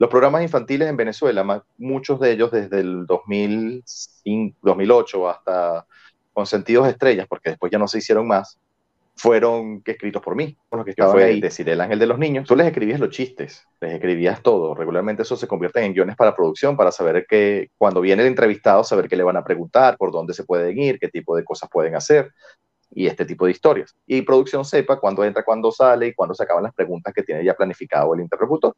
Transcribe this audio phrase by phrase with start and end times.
[0.00, 5.86] Los programas infantiles en Venezuela, muchos de ellos desde el 2005, 2008 hasta
[6.32, 8.58] con sentidos estrellas, porque después ya no se hicieron más,
[9.14, 11.38] fueron escritos por mí, por los que estaban ahí.
[11.38, 12.48] Decir el ángel de los niños.
[12.48, 14.74] Tú les escribías los chistes, les escribías todo.
[14.74, 18.82] Regularmente eso se convierte en guiones para producción, para saber que cuando viene el entrevistado,
[18.82, 21.68] saber qué le van a preguntar, por dónde se pueden ir, qué tipo de cosas
[21.70, 22.32] pueden hacer
[22.90, 23.94] y este tipo de historias.
[24.06, 27.44] Y producción sepa cuándo entra, cuándo sale y cuándo se acaban las preguntas que tiene
[27.44, 28.74] ya planificado el interlocutor.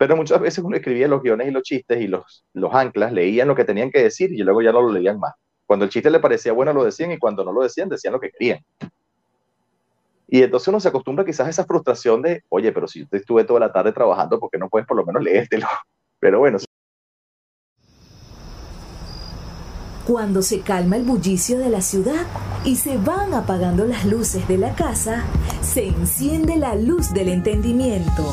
[0.00, 3.46] Pero muchas veces uno escribía los guiones y los chistes y los, los anclas leían
[3.46, 5.34] lo que tenían que decir y luego ya no lo leían más.
[5.66, 8.18] Cuando el chiste le parecía bueno lo decían y cuando no lo decían decían lo
[8.18, 8.64] que querían.
[10.26, 13.44] Y entonces uno se acostumbra quizás a esa frustración de, oye, pero si yo estuve
[13.44, 15.66] toda la tarde trabajando, ¿por qué no puedes por lo menos leértelo?
[16.18, 16.56] Pero bueno.
[20.06, 22.26] Cuando se calma el bullicio de la ciudad
[22.64, 25.24] y se van apagando las luces de la casa,
[25.60, 28.32] se enciende la luz del entendimiento.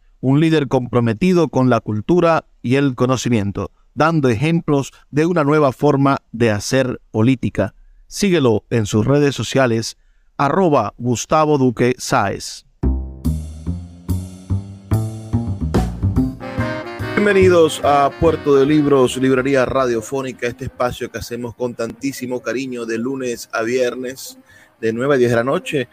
[0.21, 6.19] un líder comprometido con la cultura y el conocimiento, dando ejemplos de una nueva forma
[6.31, 7.73] de hacer política.
[8.05, 9.97] Síguelo en sus redes sociales
[10.37, 12.65] arroba Gustavo Duque Sáez.
[17.15, 22.97] Bienvenidos a Puerto de Libros, Librería Radiofónica, este espacio que hacemos con tantísimo cariño de
[22.97, 24.37] lunes a viernes,
[24.79, 25.89] de 9 a 10 de la noche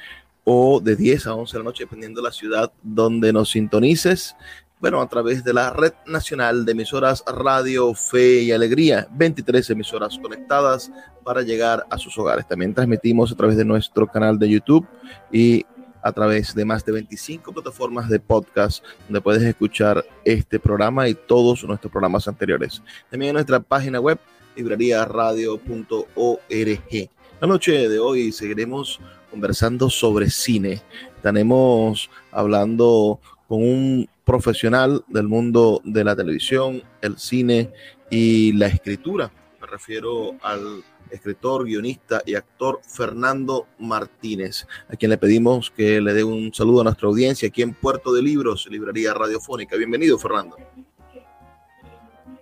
[0.50, 4.34] o de 10 a 11 de la noche, dependiendo de la ciudad donde nos sintonices
[4.80, 10.16] bueno, a través de la Red Nacional de Emisoras Radio Fe y Alegría, 23 emisoras
[10.22, 10.92] conectadas
[11.24, 12.46] para llegar a sus hogares.
[12.46, 14.86] También transmitimos a través de nuestro canal de YouTube
[15.32, 15.66] y
[16.00, 21.14] a través de más de 25 plataformas de podcast donde puedes escuchar este programa y
[21.14, 22.80] todos nuestros programas anteriores.
[23.10, 24.20] También en nuestra página web
[24.54, 27.10] librariaradio.org.
[27.40, 30.82] La noche de hoy seguiremos conversando sobre cine.
[31.16, 37.70] Estaremos hablando con un profesional del mundo de la televisión, el cine
[38.10, 39.30] y la escritura.
[39.60, 46.12] Me refiero al escritor, guionista y actor Fernando Martínez, a quien le pedimos que le
[46.12, 49.76] dé un saludo a nuestra audiencia aquí en Puerto de Libros, Librería Radiofónica.
[49.76, 50.56] Bienvenido, Fernando.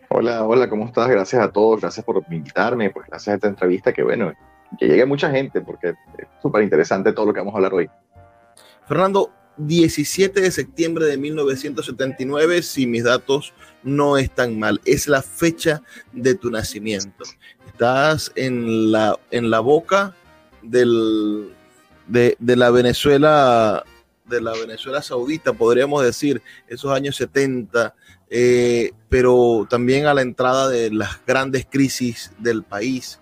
[0.08, 1.08] Hola, hola, ¿cómo estás?
[1.08, 4.32] Gracias a todos, gracias por invitarme, pues gracias a esta entrevista, que bueno,
[4.78, 5.88] que llegue mucha gente, porque
[6.18, 7.88] es súper interesante todo lo que vamos a hablar hoy.
[8.86, 14.80] Fernando, 17 de septiembre de 1979, si mis datos no están mal.
[14.84, 15.82] Es la fecha
[16.12, 17.24] de tu nacimiento.
[17.66, 20.14] Estás en la, en la boca
[20.62, 21.52] del,
[22.06, 23.84] de, la Venezuela
[24.24, 27.94] de la Venezuela Saudita, podríamos decir, esos años 70,
[28.28, 33.20] eh, pero también a la entrada de las grandes crisis del país.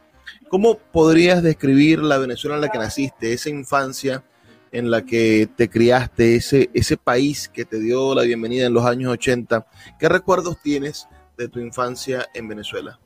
[0.54, 4.22] ¿Cómo podrías describir la Venezuela en la que naciste, esa infancia?
[4.70, 8.86] en la que te criaste, ese, ese país que te dio la bienvenida en los
[8.86, 9.66] años 80.
[9.98, 13.00] ¿Qué recuerdos tienes de tu infancia en Venezuela?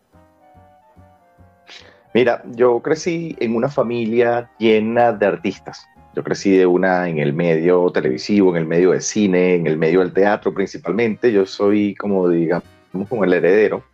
[2.12, 5.86] Mira, yo crecí en una familia llena de artistas.
[6.14, 9.78] Yo crecí de una en el medio televisivo, en el medio de cine, en el
[9.78, 11.32] medio del teatro principalmente.
[11.32, 12.68] Yo soy como, digamos,
[13.08, 13.84] como el heredero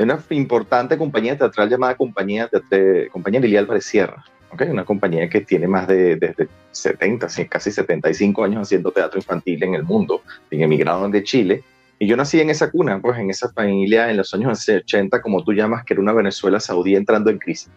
[0.00, 4.24] de una importante compañía teatral llamada Compañía, de, compañía Lili Álvarez Sierra
[4.68, 9.74] una compañía que tiene más de desde 70, casi 75 años haciendo teatro infantil en
[9.74, 11.62] el mundo, en emigraron de Chile.
[11.98, 15.44] Y yo nací en esa cuna, pues en esa familia en los años 80, como
[15.44, 17.70] tú llamas, que era una Venezuela saudí entrando en crisis.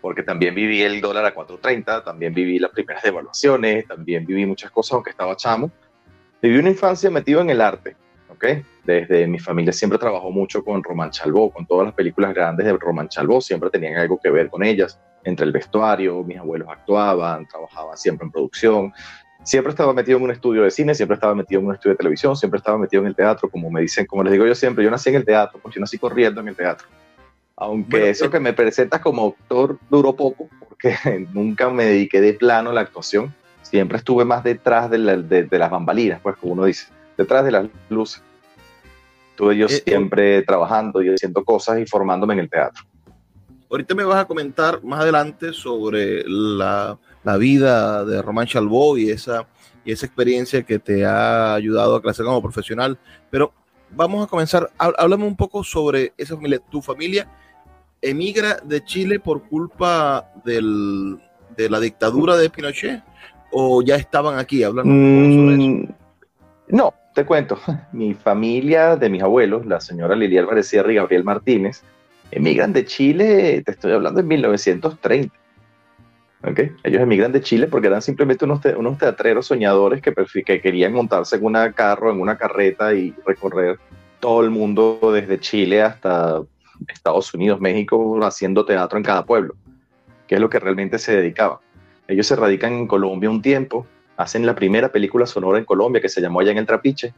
[0.00, 4.70] Porque también viví el dólar a 4.30, también viví las primeras devaluaciones, también viví muchas
[4.70, 5.70] cosas, aunque estaba chamo.
[6.40, 7.96] Viví una infancia metido en el arte,
[8.28, 8.46] ¿ok?
[8.84, 12.76] Desde mi familia siempre trabajó mucho con Román Chalbó, con todas las películas grandes de
[12.76, 17.46] Román Chalbó, siempre tenían algo que ver con ellas entre el vestuario, mis abuelos actuaban,
[17.46, 18.92] trabajaban siempre en producción.
[19.42, 21.98] siempre estaba metido en un estudio de cine, siempre estaba metido en un estudio de
[21.98, 24.84] televisión, siempre estaba metido en el teatro, como me dicen, como les digo yo siempre,
[24.84, 26.86] yo nací en el teatro, pues yo nací corriendo en el teatro.
[27.56, 30.96] Aunque eso eh, que me presentas como actor duró poco, porque
[31.32, 36.20] nunca me dediqué de plano a la actuación, siempre estuve más detrás de, las bambalinas,
[36.20, 36.86] pues como uno dice,
[37.16, 38.22] detrás de las luces.
[39.34, 42.84] Estuve yo eh, siempre trabajando y haciendo cosas y formándome en el teatro.
[43.68, 49.10] Ahorita me vas a comentar más adelante sobre la, la vida de Román Chalbó y
[49.10, 49.48] esa,
[49.84, 52.96] y esa experiencia que te ha ayudado a crecer como profesional.
[53.28, 53.52] Pero
[53.90, 54.70] vamos a comenzar.
[54.78, 56.60] Háblame un poco sobre esa familia.
[56.70, 57.28] ¿Tu familia
[58.00, 61.18] emigra de Chile por culpa del,
[61.56, 63.02] de la dictadura de Pinochet?
[63.50, 65.62] ¿O ya estaban aquí hablando sobre eso?
[65.64, 65.94] Mm,
[66.68, 67.58] no, te cuento.
[67.92, 71.82] Mi familia de mis abuelos, la señora Lili Álvarez Sierra y Gabriel Martínez,
[72.30, 75.34] emigran de Chile, te estoy hablando en 1930.
[76.46, 76.72] ¿Okay?
[76.82, 80.12] Ellos emigran de Chile porque eran simplemente unos, unos teatreros soñadores que,
[80.44, 83.78] que querían montarse en un carro, en una carreta y recorrer
[84.20, 86.42] todo el mundo desde Chile hasta
[86.88, 89.54] Estados Unidos, México, haciendo teatro en cada pueblo,
[90.26, 91.58] que es lo que realmente se dedicaban.
[92.08, 96.08] Ellos se radican en Colombia un tiempo, hacen la primera película sonora en Colombia que
[96.08, 97.14] se llamó Allá en el Trapiche,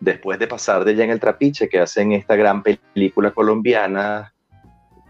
[0.00, 4.32] después de pasar de allá en el Trapiche, que hacen esta gran película colombiana,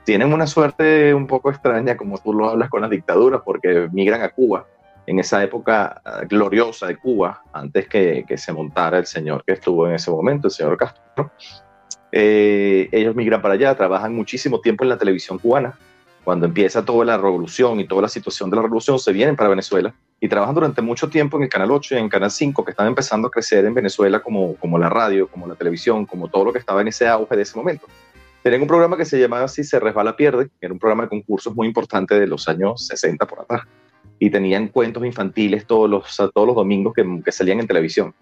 [0.04, 4.22] tienen una suerte un poco extraña, como tú lo hablas con las dictaduras, porque migran
[4.22, 4.66] a Cuba,
[5.06, 9.86] en esa época ah, gloriosa de Cuba, antes que, se montara el señor que estuvo
[9.86, 11.30] en ese momento, el señor Castro.
[12.12, 15.78] Eh, ellos migran para allá, trabajan muchísimo tiempo en la televisión cubana.
[16.30, 19.50] Cuando empieza toda la revolución y toda la situación de la revolución, se vienen para
[19.50, 22.70] Venezuela y trabajan durante mucho tiempo en el Canal 8 y en Canal 5, que
[22.70, 26.44] están empezando a crecer en Venezuela como, como la radio, como la televisión, como todo
[26.44, 27.88] lo que estaba en ese auge de ese momento.
[28.44, 31.08] Tenían un programa que se llamaba Si se resbala, pierde, que era un programa de
[31.08, 33.62] concursos muy importante de los años 60 por atrás.
[34.20, 38.14] Y tenían cuentos infantiles todos los, todos los domingos que, que salían en televisión.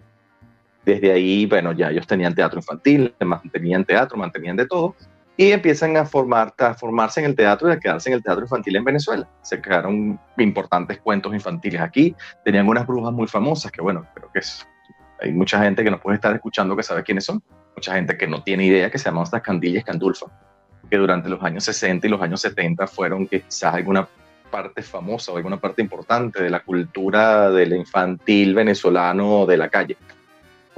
[0.83, 4.95] Desde ahí, bueno, ya ellos tenían teatro infantil, mantenían teatro, mantenían de todo
[5.39, 8.43] y empiezan a, formar, a formarse en el teatro y a quedarse en el teatro
[8.43, 9.25] infantil en Venezuela.
[9.41, 12.13] Se crearon importantes cuentos infantiles aquí,
[12.43, 14.67] tenían unas brujas muy famosas, que bueno, creo que es,
[15.21, 17.41] hay mucha gente que nos puede estar escuchando que sabe quiénes son,
[17.73, 20.25] mucha gente que no tiene idea que se llaman estas candillas candulfa,
[20.91, 24.05] que durante los años 60 y los años 70 fueron quizás alguna
[24.51, 29.95] parte famosa o alguna parte importante de la cultura del infantil venezolano de la calle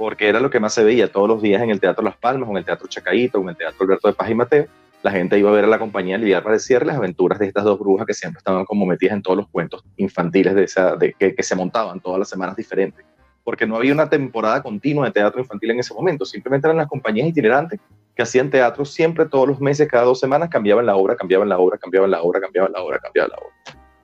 [0.02, 2.50] porque era lo que más se veía todos los días en el Teatro Las Palmas,
[2.50, 4.66] en el Teatro Chacaíto, en el Teatro Alberto de Paz y Mateo.
[5.04, 7.62] La gente iba a ver a la compañía Lidiar para decirle las aventuras de estas
[7.62, 11.12] dos brujas que siempre estaban como metidas en todos los cuentos infantiles de esa, de,
[11.12, 13.06] que, que se montaban todas las semanas diferentes.
[13.44, 16.88] Porque no había una temporada continua de teatro infantil en ese momento, simplemente eran las
[16.88, 17.78] compañías itinerantes
[18.16, 21.58] que hacían teatro siempre, todos los meses, cada dos semanas, cambiaban la obra, cambiaban la
[21.58, 23.51] obra, cambiaban la obra, cambiaban la obra, cambiaban la obra.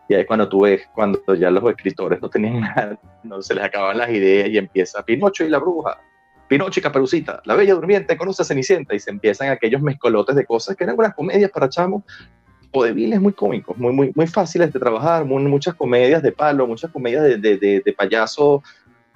[0.08, 3.64] Y ahí cuando tú ves, cuando ya los escritores no tenían nada, no se les
[3.64, 6.00] acaban las ideas y empieza Pinocho y la bruja,
[6.48, 10.46] Pinocho y Caperucita, La Bella Durmiente conoce a Cenicienta y se empiezan aquellos mezcolotes de
[10.46, 12.04] cosas que eran unas comedias para chamos
[12.70, 16.90] o de muy cómicos, muy, muy, muy fáciles de trabajar, muchas comedias de palo, muchas
[16.90, 18.62] comedias de, de, de, payaso,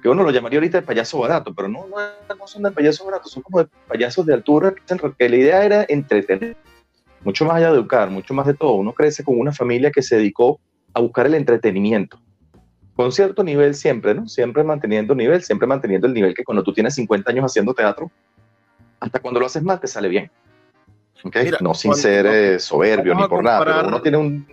[0.02, 3.28] que uno lo llamaría ahorita de payaso barato, pero no, no, son de payaso barato,
[3.28, 4.74] son como de payasos de altura,
[5.18, 6.56] que la idea era entretener,
[7.24, 8.72] mucho más allá de educar, mucho más de todo.
[8.72, 10.58] Uno crece con una familia que se dedicó
[10.94, 12.18] a buscar el entretenimiento
[12.94, 14.28] con cierto nivel siempre, ¿no?
[14.28, 18.10] Siempre manteniendo nivel, siempre manteniendo el nivel que cuando tú tienes 50 años haciendo teatro,
[19.00, 20.30] hasta cuando lo haces mal te sale bien.
[21.24, 21.52] ¿Okay?
[21.60, 24.44] no sin ser eh, soberbio ni por nada, pero uno tiene un,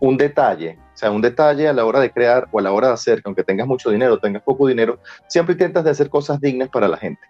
[0.00, 2.88] un, detalle, o sea, un detalle a la hora de crear o a la hora
[2.88, 6.40] de hacer, que aunque tengas mucho dinero, tengas poco dinero, siempre intentas de hacer cosas
[6.40, 7.20] dignas para la gente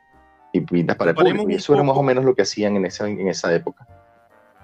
[0.52, 1.50] y dignas para el público.
[1.50, 3.84] Y eso era más o menos lo que hacían en esa, en esa época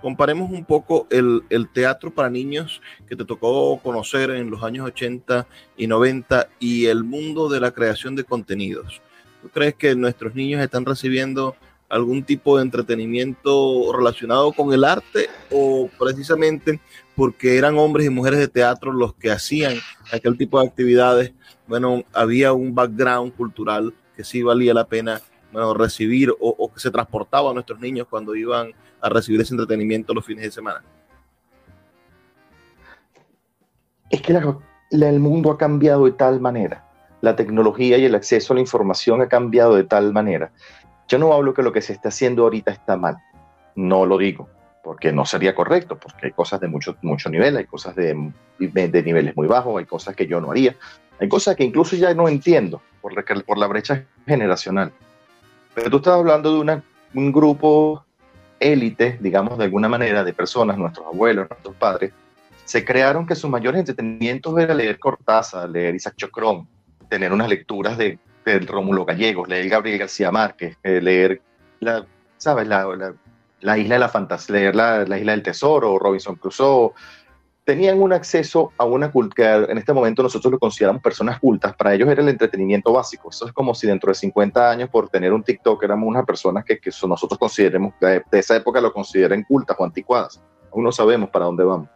[0.05, 1.41] comparemos un poco el,
[1.73, 5.47] teatro para niños que te tocó conocer en los años 80
[5.79, 9.01] y 90 y el mundo de la creación de contenidos.
[9.41, 11.57] ¿Tú crees que nuestros niños están recibiendo
[11.89, 16.81] algún tipo de entretenimiento relacionado con el arte o precisamente
[17.17, 19.73] porque eran hombres y mujeres de teatro los que hacían
[20.13, 21.33] aquel tipo de actividades?
[21.67, 25.23] Bueno, había un background cultural que sí valía la pena
[25.75, 30.15] recibir o, o que se transportaba a nuestros niños cuando iban a recibir ese entretenimiento
[30.15, 30.83] los fines de semana?
[34.09, 34.33] Es que
[34.91, 36.85] el mundo ha cambiado de tal manera,
[37.21, 40.53] la tecnología y el acceso a la información ha cambiado de tal manera.
[41.07, 43.19] Yo no hablo que lo que se está haciendo ahorita está mal,
[43.75, 44.49] no lo digo,
[44.83, 49.03] porque no sería correcto, porque hay cosas de mucho, mucho nivel, hay cosas de, de
[49.03, 50.77] niveles muy bajos, hay cosas que yo no haría,
[51.21, 54.93] hay cosas que incluso ya no entiendo por la, brecha generacional.
[55.75, 56.83] Pero tú estás hablando de
[57.13, 58.03] un grupo
[58.65, 62.13] élite, digamos de alguna manera, de personas, nuestros abuelos, nuestros padres,
[62.65, 66.67] se crearon que sus mayores entretenimientos era leer Cortázar, leer Isaac Chocrón,
[67.09, 71.43] tener unas lecturas de, de Rómulo Gallegos, leer Gabriel García Márquez, eh, leer
[71.81, 72.07] la,
[72.39, 72.67] ¿sabes?
[72.67, 72.87] La,
[73.61, 76.93] la, isla de la fantasía, leer la, la, isla del tesoro, Robinson Crusoe.
[77.65, 81.95] Tenían un acceso a una cultura, en este momento nosotros lo consideramos personas cultas, para
[81.95, 83.31] ellos era el entretenimiento básico.
[83.31, 86.65] Eso es como si dentro de 50 años, por tener un TikTok, éramos unas personas
[86.65, 90.43] que, que nosotros consideremos, de, de esa época lo consideren cultas o anticuadas.
[90.73, 91.89] Aún no sabemos para dónde vamos.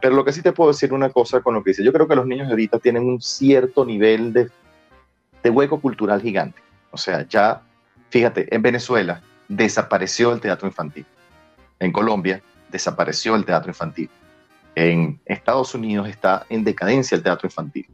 [0.00, 2.06] Pero lo que sí te puedo decir una cosa con lo que dice, yo creo
[2.06, 4.48] que los niños de ahorita tienen un cierto nivel de,
[5.42, 6.60] de hueco cultural gigante.
[6.92, 7.62] O sea, ya,
[8.10, 11.06] fíjate, en Venezuela desapareció el teatro infantil.
[11.80, 14.08] En Colombia desapareció el teatro infantil.
[14.76, 17.88] En Estados Unidos está en decadencia el teatro infantil.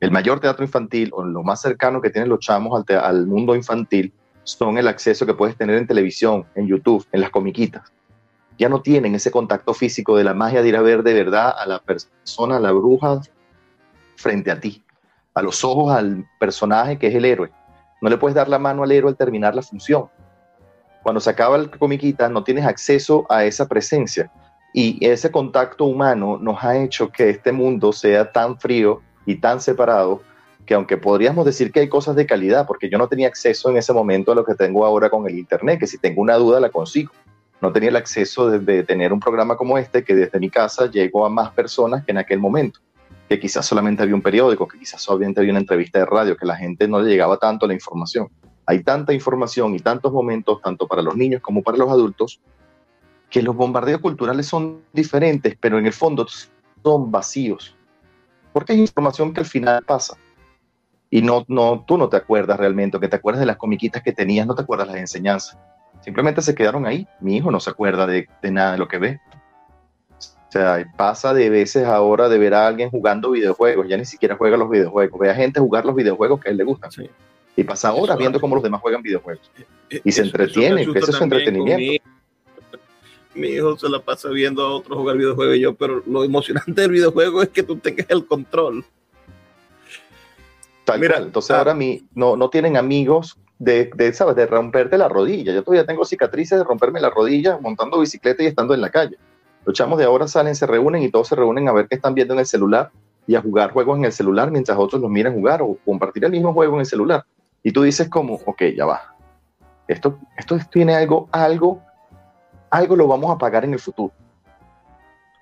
[0.00, 3.54] El mayor teatro infantil, o lo más cercano que tienen los chamos al, al mundo
[3.54, 4.10] infantil,
[4.42, 7.92] son el acceso que puedes tener en televisión, en YouTube, en las comiquitas
[8.58, 11.54] ya no tienen ese contacto físico de la magia de ir a ver de verdad
[11.58, 13.20] a la persona, a la bruja
[14.16, 14.84] frente a ti,
[15.34, 17.50] a los ojos al personaje que es el héroe.
[18.00, 20.08] No le puedes dar la mano al héroe al terminar la función.
[21.02, 24.30] Cuando se acaba el comiquita no tienes acceso a esa presencia
[24.72, 29.60] y ese contacto humano nos ha hecho que este mundo sea tan frío y tan
[29.60, 30.22] separado
[30.64, 33.76] que aunque podríamos decir que hay cosas de calidad, porque yo no tenía acceso en
[33.76, 36.60] ese momento a lo que tengo ahora con el Internet, que si tengo una duda
[36.60, 37.12] la consigo
[37.62, 41.24] no tenía el acceso de, tener un programa como este que desde mi casa llegó
[41.24, 42.80] a más personas que en aquel momento,
[43.28, 46.44] que quizás solamente había un periódico, que quizás solamente había una entrevista de radio, que
[46.44, 48.26] la gente no le llegaba tanto la información.
[48.66, 52.40] Hay tanta información y tantos momentos, tanto para los niños como para los adultos,
[53.32, 56.24] que los bombardeos culturales son diferentes, pero en el fondo
[56.84, 57.74] son vacíos.
[58.52, 60.16] Porque hay información que al final pasa.
[61.10, 64.02] Y no, no, tú no te acuerdas realmente, o que te acuerdas de las comiquitas
[64.02, 65.58] que tenías, no te acuerdas las enseñanzas
[66.02, 67.06] simplemente se quedaron ahí.
[67.20, 69.20] Mi hijo no se acuerda de, de, nada de lo que ve.
[70.18, 74.36] O sea, pasa de veces ahora de ver a alguien jugando videojuegos, ya ni siquiera
[74.36, 76.90] juega los videojuegos, ve a gente jugar los videojuegos que a él le gustan.
[76.92, 77.08] Sí.
[77.56, 79.50] Y pasa horas viendo cómo los demás juegan videojuegos.
[79.88, 81.78] Eh, y se entretiene, que ese es su entretenimiento.
[81.78, 82.00] Mi,
[83.34, 86.80] mi, hijo se la pasa viendo a otros jugar videojuegos y yo, pero lo emocionante
[86.82, 88.84] del videojuego es que tú tengas el control.
[90.84, 94.34] Tal Mira, entonces ah, ahora mi, no, no tienen amigos de, de, ¿sabes?
[94.34, 95.52] de romperte la rodilla.
[95.52, 99.16] Yo todavía tengo cicatrices de romperme la rodilla montando bicicleta y estando en la calle.
[99.64, 102.14] Los chamos de ahora salen, se reúnen y todos se reúnen a ver qué están
[102.14, 102.90] viendo en el celular
[103.26, 106.32] y a jugar juegos en el celular mientras otros los miran jugar o compartir el
[106.32, 107.24] mismo juego en el celular.
[107.62, 109.14] Y tú dices como, ok, ya va.
[109.86, 111.80] Esto, esto tiene algo, algo,
[112.72, 114.12] algo lo vamos a pagar en el futuro.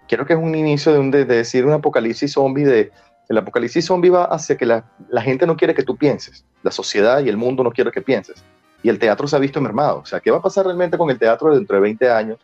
[0.08, 2.90] Quiero que es un inicio de, un, de, de decir un apocalipsis zombie de,
[3.28, 6.72] el apocalipsis zombie va hacia que la, la, gente no quiere que tú pienses, la
[6.72, 8.42] sociedad y el mundo no quiere que pienses.
[8.82, 10.00] Y el teatro se ha visto mermado.
[10.00, 12.38] O sea, ¿qué va a pasar realmente con el teatro dentro de 20 años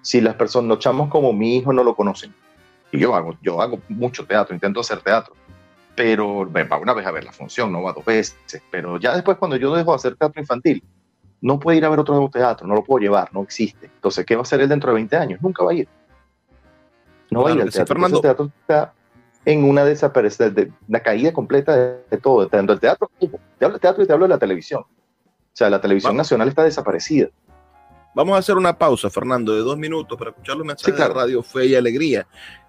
[0.00, 2.34] si las personas, los chamos como mi hijo no lo conocen?
[2.90, 5.34] Y yo hago, yo hago mucho teatro, intento hacer teatro,
[5.94, 8.36] pero va una vez a ver la función, no va dos veces.
[8.72, 10.82] Pero ya después, cuando yo dejo de hacer teatro infantil,
[11.42, 13.86] no puede ir a ver otro teatro, no lo puedo llevar, no existe.
[13.86, 15.42] Entonces, ¿qué va a hacer él dentro de 20 años?
[15.42, 15.88] Nunca va a ir.
[17.30, 17.94] No va a ir al teatro.
[17.94, 18.94] Fernando, el teatro está
[19.44, 23.26] en una desaparición, de la caída completa de, todo, tanto el teatro, te
[23.64, 24.82] hablo del teatro y te hablo de la televisión.
[24.82, 26.26] O sea, la televisión Vamos.
[26.26, 27.28] nacional está desaparecida.
[28.14, 31.14] Vamos a hacer una pausa, Fernando, de dos minutos para escuchar los mensajes sí, claro.
[31.14, 32.26] de Radio Fe y Alegría,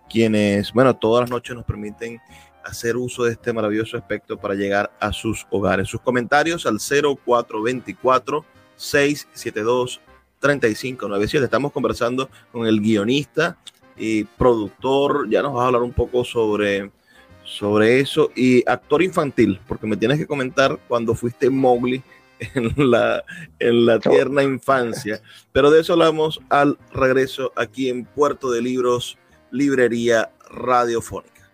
[0.09, 2.19] quienes, bueno, todas las noches nos permiten
[2.63, 5.87] hacer uso de este maravilloso aspecto para llegar a sus hogares.
[5.87, 10.01] Sus comentarios al 0424 672
[10.39, 11.45] 3597.
[11.45, 13.57] Estamos conversando con el guionista
[13.97, 16.91] y productor, ya nos vas a hablar un poco sobre,
[17.43, 22.03] sobre eso, y actor infantil, porque me tienes que comentar cuando fuiste Mowgli
[22.55, 23.23] en la,
[23.59, 29.17] en la tierna infancia, pero de eso hablamos al regreso aquí en Puerto de Libros,
[29.51, 31.49] Librería Radiofónica.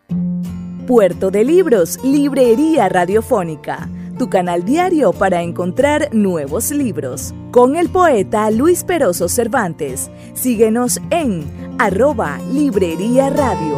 [0.88, 3.88] Puerto de Libros, Librería Radiofónica
[4.20, 7.34] tu canal diario para encontrar nuevos libros.
[7.52, 10.12] Con el poeta Luis Peroso Cervantes.
[10.36, 11.50] Síguenos en
[11.80, 13.78] arroba Librería Radio.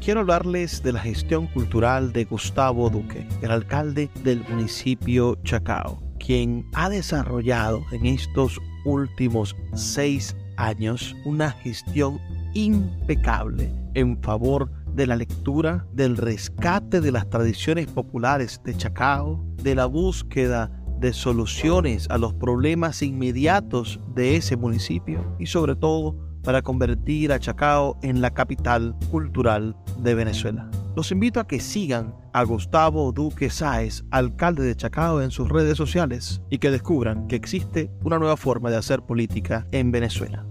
[0.00, 6.66] Quiero hablarles de la gestión cultural de Gustavo Duque, el alcalde del municipio Chacao, quien
[6.74, 12.20] ha desarrollado en estos últimos seis años una gestión
[12.52, 19.44] impecable en favor de de la lectura, del rescate de las tradiciones populares de Chacao,
[19.62, 20.70] de la búsqueda
[21.00, 27.38] de soluciones a los problemas inmediatos de ese municipio y sobre todo para convertir a
[27.38, 30.70] Chacao en la capital cultural de Venezuela.
[30.94, 35.76] Los invito a que sigan a Gustavo Duque Sáez, alcalde de Chacao, en sus redes
[35.76, 40.46] sociales y que descubran que existe una nueva forma de hacer política en Venezuela.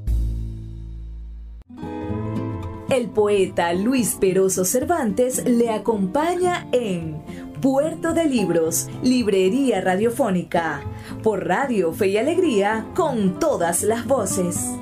[2.92, 7.24] El poeta Luis Peroso Cervantes le acompaña en
[7.62, 10.82] Puerto de Libros, Librería Radiofónica,
[11.24, 14.76] por Radio Fe y Alegría, con todas las voces.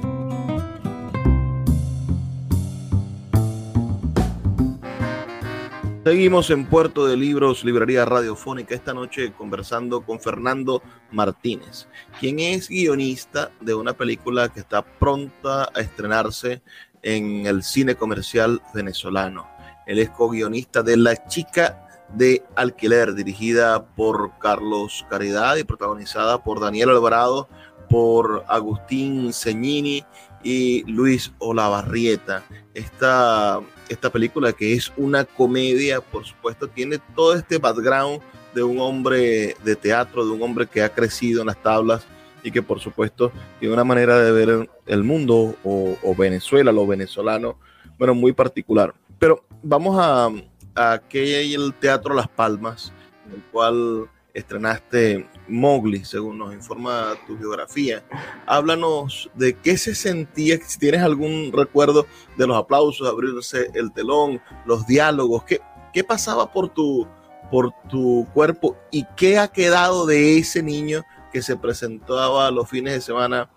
[6.04, 11.88] Seguimos en Puerto de Libros, Librería Radiofónica, esta noche conversando con Fernando Martínez,
[12.20, 16.64] quien es guionista de una película que está pronta a estrenarse
[17.02, 19.48] en el cine comercial venezolano.
[19.86, 26.60] Él es co-guionista de La chica de alquiler, dirigida por Carlos Caridad y protagonizada por
[26.60, 27.48] Daniel Alvarado,
[27.90, 30.04] por Agustín Ceñini
[30.44, 32.44] y Luis Olavarrieta.
[32.74, 38.22] Esta, esta película que es una comedia, por supuesto, tiene todo este background
[38.54, 42.06] de un hombre de teatro, de un hombre que ha crecido en las tablas
[42.44, 47.58] y que por supuesto tiene una manera de ver el mundo o, Venezuela, lo venezolano,
[47.98, 48.94] bueno, muy particular.
[49.18, 50.30] Pero vamos a,
[50.76, 52.94] a aquel teatro Las Palmas,
[53.26, 58.04] en el cual estrenaste Mowgli, según nos informa tu biografía.
[58.46, 62.06] Háblanos de qué se sentía, si tienes algún recuerdo
[62.38, 65.60] de los aplausos, abrirse el telón, los diálogos, qué,
[65.94, 67.08] qué pasaba por tu,
[67.52, 72.94] por tu cuerpo y qué ha quedado de ese niño que se presentaba los fines
[72.94, 73.50] de semana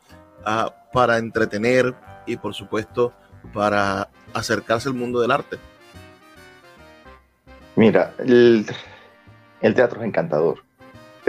[0.44, 1.94] ah, para entretener
[2.26, 3.12] y por supuesto
[3.52, 5.58] para acercarse al mundo del arte.
[7.76, 8.66] Mira, el,
[9.60, 10.62] el teatro es encantador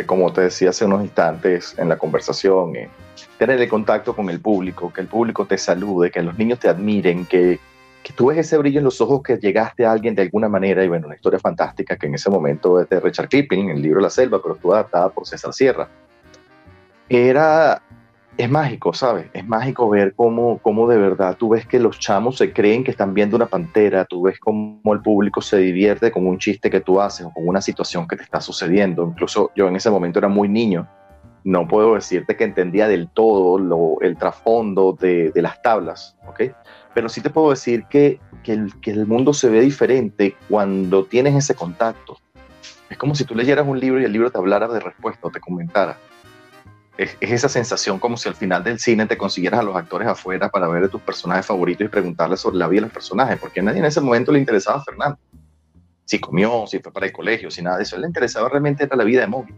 [0.06, 2.90] como te decía hace unos instantes en la conversación, eh,
[3.38, 6.68] tener el contacto con el público, que el público te salude, que los niños te
[6.68, 7.60] admiren, que,
[8.02, 10.84] que tú ves ese brillo en los ojos que llegaste a alguien de alguna manera,
[10.84, 14.02] y bueno, una historia fantástica que en ese momento es de Richard Kipling, el libro
[14.02, 15.88] La Selva, pero estuvo adaptada por César Sierra.
[17.14, 17.80] Era
[18.38, 19.28] es mágico, ¿sabes?
[19.34, 22.90] Es mágico ver cómo, cómo de verdad tú ves que los chamos se creen que
[22.90, 26.82] están viendo una pantera, tú ves cómo el público se divierte con un chiste que
[26.82, 29.04] tú haces o con una situación que te está sucediendo.
[29.04, 30.90] Incluso yo en ese momento era muy niño,
[31.44, 36.56] no puedo decirte que entendía del todo lo, el trasfondo de, de, las tablas, ¿ok?
[36.96, 41.06] Pero sí te puedo decir que, que, el, que el mundo se ve diferente cuando
[41.06, 42.18] tienes ese contacto.
[42.90, 45.30] Es como si tú leyeras un libro y el libro te hablara de respuesta o
[45.30, 45.98] te comentara
[46.98, 50.50] es, esa sensación como si al final del cine te consiguieras a los actores afuera
[50.50, 53.60] para ver a tus personajes favoritos y preguntarles sobre la vida de los personajes, porque
[53.60, 55.18] a nadie en ese momento le interesaba a Fernando.
[56.06, 57.98] Si comió, si fue para el colegio, si nada de eso.
[57.98, 59.56] le interesaba realmente era la vida de Mowgli.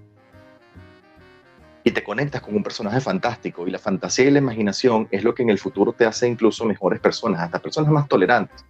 [1.84, 5.36] Y te conectas con un personaje fantástico y la fantasía y la imaginación es lo
[5.36, 8.66] que en el futuro te hace incluso mejores personas, hasta personas más tolerantes.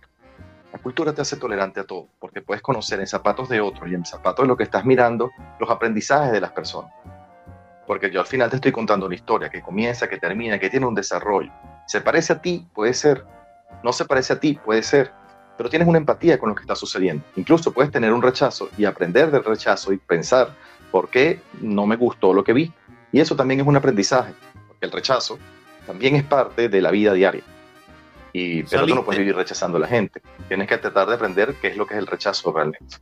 [0.73, 3.93] La cultura te hace tolerante a todo, porque puedes conocer en zapatos de otros y
[3.93, 6.91] en zapatos de lo que estás mirando los aprendizajes de las personas
[7.87, 10.85] porque yo al final te estoy contando una historia que comienza, que termina, que tiene
[10.85, 11.51] un desarrollo.
[11.87, 13.23] Se parece a ti, puede ser.
[13.83, 15.11] No se parece a ti, puede ser.
[15.57, 17.23] Pero tienes una empatía con lo que está sucediendo.
[17.35, 20.49] Incluso puedes tener un rechazo y aprender del rechazo y pensar
[20.91, 22.73] por qué no me gustó lo que vi.
[23.11, 24.33] Y eso también es un aprendizaje,
[24.67, 25.37] porque el rechazo
[25.85, 27.43] también es parte de la vida diaria.
[28.33, 30.21] Y, pero tú no puedes vivir rechazando a la gente.
[30.49, 32.97] Tienes que tratar de aprender qué es lo que es el rechazo realmente.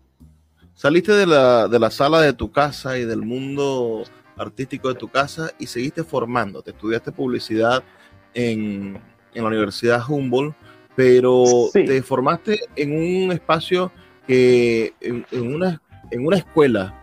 [0.76, 4.04] Saliste de la, de la sala de tu casa y del mundo
[4.38, 6.72] artístico de tu casa y seguiste formándote.
[6.72, 7.84] Estudiaste publicidad
[8.34, 9.00] en,
[9.34, 10.56] en la Universidad Humboldt,
[10.96, 13.92] pero te formaste en un espacio
[14.28, 16.94] que, en, una, en una escuela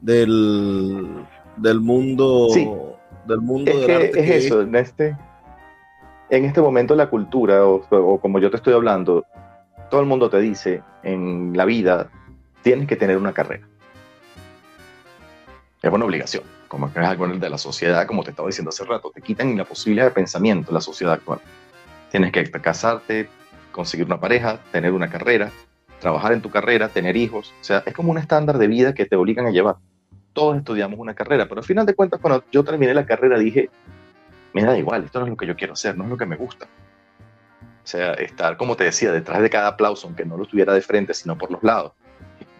[0.00, 1.24] del,
[1.56, 2.48] del mundo,
[3.26, 5.16] del mundo es del Es eso, en este,
[6.30, 9.24] en este momento la cultura, o como yo te estoy hablando,
[9.90, 12.10] todo el mundo te dice en la vida,
[12.62, 13.68] tienes que tener una carrera.
[15.82, 19.12] Es una obligación como es algo de la sociedad, como te estaba diciendo hace rato,
[19.14, 21.38] te quitan la posibilidad de pensamiento en la sociedad actual.
[22.10, 23.28] Tienes que casarte,
[23.72, 25.52] conseguir una pareja, tener una carrera,
[26.00, 27.52] trabajar en tu carrera, tener hijos.
[27.60, 29.76] O sea, es como un estándar de vida que te obligan a llevar.
[30.32, 33.68] Todos estudiamos una carrera, pero al final de cuentas, cuando yo terminé la carrera, dije,
[34.54, 36.24] me da igual, esto no es lo que yo quiero hacer, no es lo que
[36.24, 36.64] me gusta.
[36.64, 40.80] O sea, estar, como te decía, detrás de cada aplauso, aunque no lo tuviera de
[40.80, 41.92] frente, sino por los lados,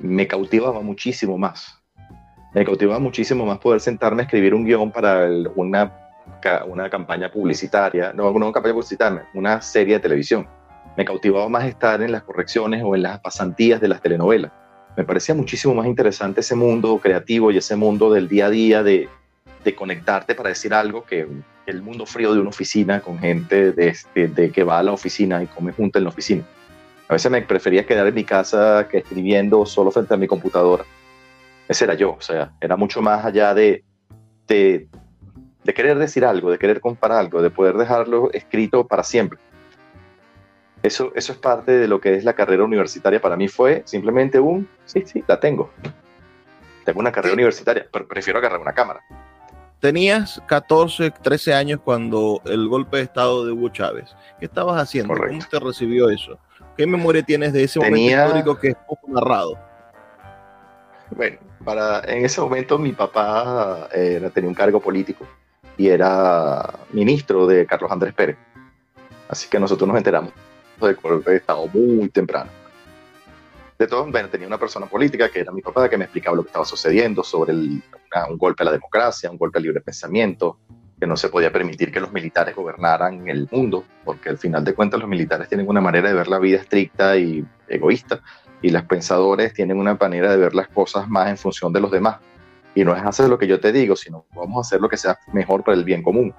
[0.01, 1.82] me cautivaba muchísimo más
[2.55, 5.93] me cautivaba muchísimo más poder sentarme a escribir un guion para una,
[6.67, 10.47] una campaña publicitaria, no, una campaña publicitaria, una serie de televisión.
[10.97, 14.53] Me cautivaba más estar en las correcciones o en las pasantías de las telenovelas.
[14.97, 18.83] Me parecía muchísimo más interesante ese mundo creativo y ese mundo del día a día
[18.83, 19.09] de,
[19.65, 21.27] de conectarte para decir algo que
[21.65, 24.93] el mundo frío de una oficina con gente de, este, de que va a la
[24.93, 26.43] oficina y come junto en la oficina.
[27.09, 30.85] A veces me prefería quedar en mi casa que escribiendo solo frente a mi computadora
[31.72, 33.85] ese era yo, o sea, era mucho más allá de,
[34.46, 34.88] de,
[35.74, 39.38] querer decir algo, de querer comparar algo, de poder dejarlo escrito para siempre.
[40.82, 43.20] Eso, eso es parte de lo que es la carrera universitaria.
[43.20, 45.70] Para mí fue simplemente un, sí, sí, la tengo.
[46.85, 49.00] Tengo una carrera universitaria, pero prefiero agarrar una cámara.
[49.78, 54.14] Tenías 14, 13 años cuando el golpe de Estado de Hugo Chávez.
[54.38, 55.14] ¿Qué estabas haciendo?
[55.14, 56.38] ¿Cómo te recibió eso?
[56.76, 59.71] ¿Qué memoria tienes de ese momento histórico que es poco narrado?
[61.16, 65.27] Bueno, para, en ese momento mi papá eh, tenía un cargo político
[65.77, 68.37] y era ministro de Carlos Andrés Pérez.
[69.29, 70.33] Así que nosotros nos enteramos
[70.81, 72.51] del golpe de Estado muy temprano.
[73.79, 76.42] De todo, bueno, tenía una persona política que era mi papá que me explicaba lo
[76.42, 80.59] que estaba sucediendo sobre un golpe a la democracia, un golpe al libre pensamiento,
[81.01, 84.75] que no se podía permitir que los militares gobernaran el mundo, porque al final de
[84.75, 88.22] cuentas los militares tienen una manera de ver la vida estricta y egoísta,
[88.62, 91.90] y los pensadores tienen una manera de ver las cosas más en función de los
[91.90, 92.18] demás.
[92.75, 94.96] Y no es hacer lo que yo te digo, sino vamos a hacer lo que
[94.96, 96.33] sea mejor para el bien común.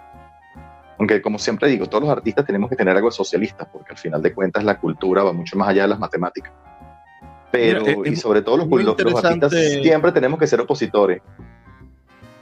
[0.97, 4.21] Aunque como siempre digo, todos los artistas tenemos que tener algo socialista, porque al final
[4.21, 6.51] de cuentas la cultura va mucho más allá de las matemáticas.
[7.51, 11.21] Pero, y sobre todo los, los artistas siempre tenemos que ser opositores.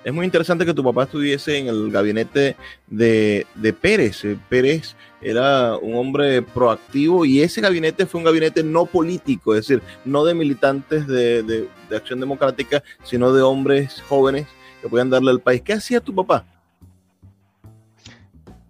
[0.03, 2.55] Es muy interesante que tu papá estuviese en el gabinete
[2.87, 4.25] de, de Pérez.
[4.25, 9.67] Eh, Pérez era un hombre proactivo y ese gabinete fue un gabinete no político, es
[9.67, 14.47] decir, no de militantes de, de, de acción democrática, sino de hombres jóvenes
[14.81, 15.61] que podían darle al país.
[15.61, 16.45] ¿Qué hacía tu papá?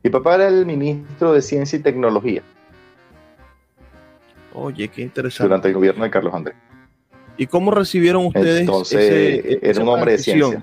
[0.03, 2.43] Mi papá era el ministro de Ciencia y Tecnología.
[4.53, 5.47] Oye, qué interesante.
[5.47, 6.57] Durante el gobierno de Carlos Andrés.
[7.37, 8.61] ¿Y cómo recibieron ustedes?
[8.61, 10.61] Entonces, era un hombre de ciencia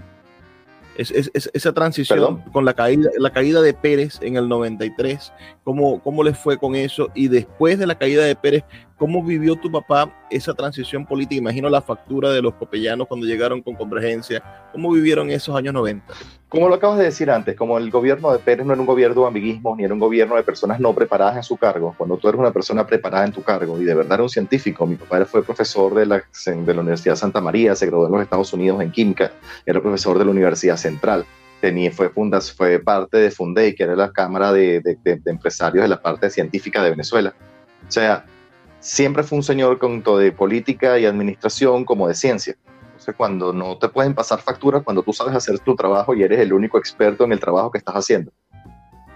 [0.99, 5.33] esa transición con la caída, la caída de Pérez en el 93,
[5.63, 7.09] ¿cómo, ¿cómo les fue con eso?
[7.15, 8.65] Y después de la caída de Pérez,
[8.99, 11.39] ¿cómo vivió tu papá esa transición política?
[11.39, 14.43] Imagino la factura de los copellanos cuando llegaron con Convergencia.
[14.73, 16.13] ¿Cómo vivieron esos años 90?
[16.49, 19.23] Como lo acabas de decir antes, como el gobierno de Pérez no era un gobierno
[19.23, 22.29] de ambiguismo, ni era un gobierno de personas no preparadas en su cargo, cuando tú
[22.29, 25.25] eres una persona preparada en tu cargo y de verdad era un científico, mi papá
[25.27, 28.53] fue profesor de la, de la Universidad de Santa María, se graduó en los Estados
[28.55, 29.31] Unidos en química,
[29.67, 31.27] era profesor de la Universidad Central,
[31.61, 35.83] tenía, fue, fundas, fue parte de Fundei, que era la Cámara de, de, de, Empresarios
[35.83, 37.35] de la parte científica de Venezuela.
[37.87, 38.25] O sea,
[38.81, 42.57] siempre fue un señor todo de política y administración como de ciencia.
[42.87, 46.41] Entonces, cuando no te pueden pasar facturas, cuando tú sabes hacer tu trabajo y eres
[46.41, 48.33] el único experto en el trabajo que estás haciendo.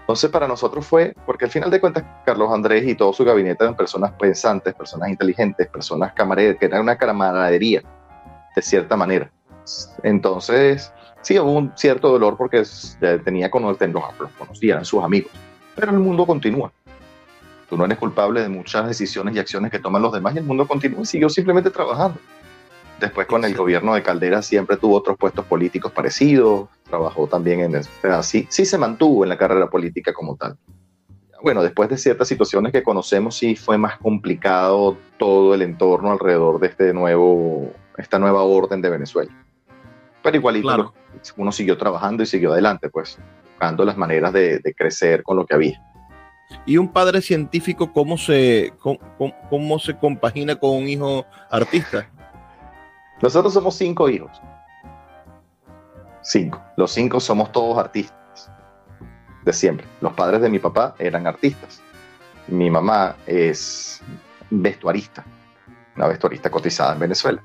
[0.01, 3.63] Entonces, para nosotros fue, porque al final de cuentas, Carlos Andrés y todo su gabinete
[3.63, 7.81] eran personas pensantes, personas inteligentes, personas camareras, que era una camaradería,
[8.53, 9.31] de cierta manera.
[10.03, 12.63] Entonces, sí hubo un cierto dolor porque
[13.23, 15.31] tenía con los, los sus amigos,
[15.75, 16.71] pero el mundo continúa.
[17.73, 20.43] Tú no eres culpable de muchas decisiones y acciones que toman los demás y el
[20.43, 22.19] mundo continúa y siguió simplemente trabajando.
[22.99, 27.73] Después con el gobierno de Caldera siempre tuvo otros puestos políticos parecidos, trabajó también en
[27.73, 27.89] eso,
[28.21, 30.55] sí, sí se mantuvo en la carrera política como tal.
[31.41, 36.59] Bueno, después de ciertas situaciones que conocemos, sí fue más complicado todo el entorno alrededor
[36.59, 39.31] de este nuevo, esta nueva orden de Venezuela.
[40.21, 40.93] Pero igualito
[41.37, 43.17] uno siguió trabajando y siguió adelante, pues,
[43.49, 45.81] buscando las maneras de, de crecer con lo que había.
[46.65, 48.99] Y un padre científico, ¿cómo se, cómo,
[49.49, 52.09] cómo se compagina con un hijo artista?
[53.21, 54.31] Nosotros somos cinco hijos.
[56.21, 56.61] Cinco.
[56.77, 58.51] Los cinco somos todos artistas.
[59.43, 59.85] De siempre.
[60.01, 61.81] Los padres de mi papá eran artistas.
[62.47, 64.01] Mi mamá es
[64.49, 65.25] vestuarista.
[65.95, 67.43] Una vestuarista cotizada en Venezuela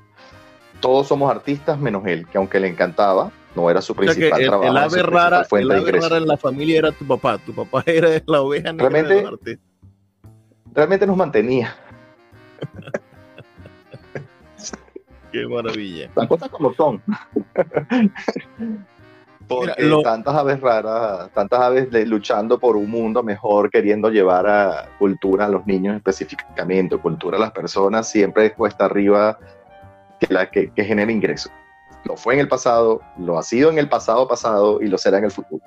[0.79, 4.69] todos somos artistas menos él, que aunque le encantaba, no era su principal el, trabajo.
[4.71, 8.21] El ave, rara, el ave rara en la familia era tu papá, tu papá era
[8.25, 9.59] la oveja negra realmente,
[10.73, 11.75] realmente nos mantenía.
[15.31, 16.09] Qué maravilla.
[16.15, 17.03] Las cosas como son.
[19.47, 20.01] Porque Mira, lo...
[20.03, 25.49] tantas aves raras, tantas aves luchando por un mundo mejor, queriendo llevar a cultura a
[25.49, 29.39] los niños específicamente, cultura a las personas, siempre cuesta arriba
[30.19, 31.51] que, la, que, que genere ingresos.
[32.05, 35.17] Lo fue en el pasado, lo ha sido en el pasado pasado y lo será
[35.17, 35.61] en el futuro.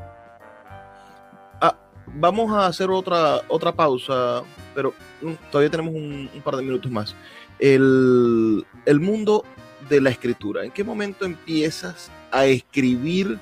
[1.60, 4.42] Ah, vamos a hacer otra, otra pausa,
[4.74, 7.14] pero mm, todavía tenemos un, par de minutos más.
[7.58, 9.44] El, el, mundo
[9.88, 13.38] de la escritura, ¿en qué momento empiezas a escribir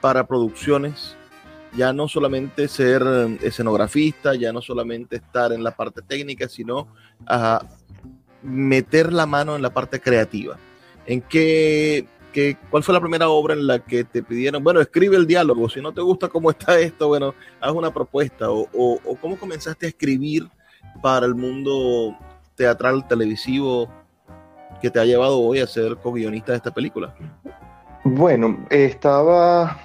[0.00, 1.16] para producciones?
[1.74, 3.02] Ya no solamente ser
[3.42, 6.88] escenografista, ya no solamente estar en la parte técnica, sino
[7.26, 7.60] a
[8.42, 10.56] meter la mano en la parte creativa.
[11.06, 15.16] ¿En qué, qué, cuál fue la primera obra en la que te pidieron, bueno, escribe
[15.16, 18.68] el diálogo, si no te gusta cómo está esto, bueno, haz una propuesta, o
[19.20, 20.48] cómo comenzaste a escribir
[21.02, 22.16] para el mundo
[22.56, 23.88] teatral, televisivo,
[24.80, 27.14] que te ha llevado hoy a ser co-guionista de esta película?
[28.04, 29.78] Bueno, estaba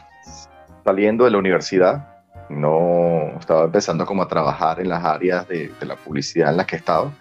[0.84, 2.08] saliendo de la universidad,
[2.50, 6.66] no estaba empezando como a trabajar en las áreas de, de la publicidad en las
[6.66, 7.12] que estaba.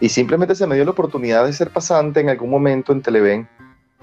[0.00, 3.48] Y simplemente se me dio la oportunidad de ser pasante en algún momento en Televen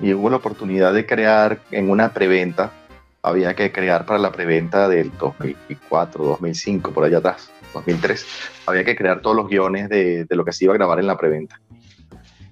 [0.02, 2.72] y hubo la oportunidad de crear en una preventa.
[3.22, 8.26] Había que crear para la preventa del 2004, 2005, por allá atrás, 2003.
[8.66, 11.08] Había que crear todos los guiones de, de lo que se iba a grabar en
[11.08, 11.60] la preventa.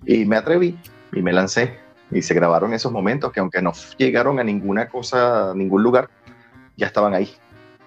[0.05, 0.77] Y me atreví
[1.13, 1.77] y me lancé
[2.11, 6.09] y se grabaron esos momentos que aunque no llegaron a ninguna cosa, a ningún lugar,
[6.75, 7.29] ya estaban ahí,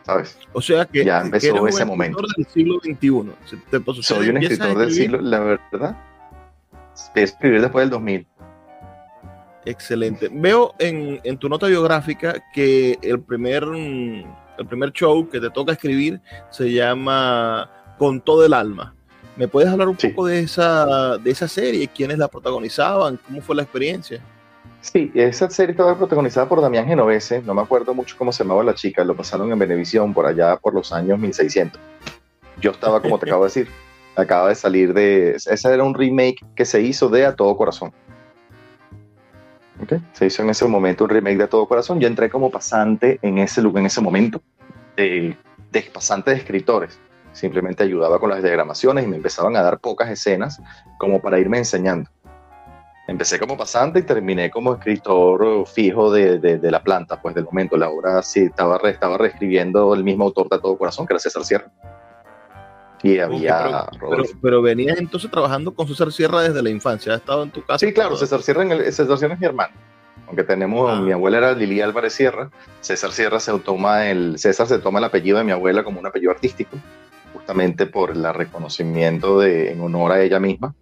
[0.04, 0.38] ¿sabes?
[0.52, 2.22] O sea que ya empezó que ese escritor momento.
[2.36, 3.56] del siglo XXI.
[3.70, 5.96] Te- sea, Soy un escritor del siglo, la verdad.
[7.08, 8.26] Empecé a escribir después del 2000.
[9.64, 10.28] Excelente.
[10.32, 14.24] Veo en, en tu nota biográfica que el primer, mm,
[14.58, 16.20] el primer show que te toca escribir
[16.50, 18.94] se llama Con todo el alma.
[19.36, 20.08] ¿Me puedes hablar un Sí.
[20.08, 21.88] poco de esa, de esa serie?
[21.88, 23.18] ¿Quiénes la protagonizaban?
[23.26, 24.20] ¿Cómo fue la experiencia?
[24.82, 28.64] Sí, esa serie estaba protagonizada por Damián Genovese, no me acuerdo mucho cómo se llamaba
[28.64, 31.78] la chica, lo pasaron en Venevisión por allá por los años 1600.
[32.62, 33.68] Yo estaba, como te acabo de decir,
[34.16, 35.32] acaba de salir de...
[35.36, 37.92] Ese era un remake que se hizo de A Todo Corazón.
[40.12, 42.00] Se hizo en ese momento un remake de Todo Corazón.
[42.00, 44.42] Yo entré como pasante en ese, lu- en ese momento,
[44.96, 45.36] de,
[45.70, 46.98] de pasante de escritores.
[47.32, 50.60] Simplemente ayudaba con las diagramaciones y me empezaban a dar pocas escenas
[50.98, 52.10] como para irme enseñando.
[53.06, 57.76] Empecé como pasante y terminé como escritor fijo de, la planta, pues del momento.
[57.76, 61.44] La obra sí estaba, estaba reescribiendo el mismo autor de Todo Corazón, que era César
[61.44, 61.70] Sierra.
[63.02, 67.14] Y había pero, pero- pero venías entonces trabajando con César Sierra desde la infancia.
[67.14, 67.78] ¿Ha estado en tu casa?
[67.78, 69.72] Sí, claro, César Sierra, en el- César Sierra es mi hermano.
[70.26, 71.00] Aunque tenemos, Ah.
[71.00, 75.04] mi abuela era Lili Álvarez Sierra, César Sierra se toma el, César se toma el
[75.06, 76.76] apellido de mi abuela como un apellido artístico,
[77.32, 80.74] justamente por el reconocimiento de, en honor a ella misma,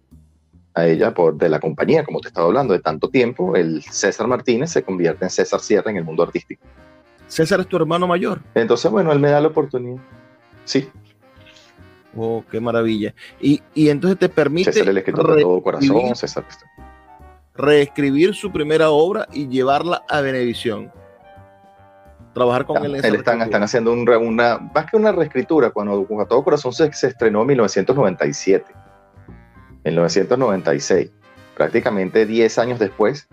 [0.75, 4.27] a ella, por, de la compañía, como te estaba hablando, de tanto tiempo, el César
[4.27, 6.61] Martínez se convierte en César Sierra en el mundo artístico.
[7.27, 8.41] César es tu hermano mayor.
[8.53, 10.01] Entonces, bueno, él me da la oportunidad.
[10.65, 10.89] Sí,
[12.15, 13.13] Oh, qué maravilla.
[13.39, 16.45] Y, y entonces te permite César el escritor de todo corazón, reescribir- César.
[17.55, 20.91] reescribir su primera obra y llevarla a Venevisión.
[22.33, 26.25] Trabajar con él Él están, están haciendo un una, más que una reescritura, cuando a
[26.25, 28.65] todo corazón se, se estrenó en 1997,
[29.83, 31.11] en 1996,
[31.55, 33.27] prácticamente 10 años después,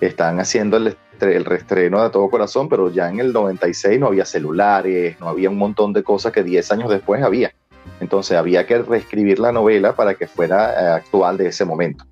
[0.00, 4.26] están haciendo el, el reestreno de todo corazón, pero ya en el 96 no había
[4.26, 7.52] celulares, no había un montón de cosas que 10 años después había.
[8.00, 12.04] Entonces había que reescribir la novela para que fuera eh, actual de ese momento.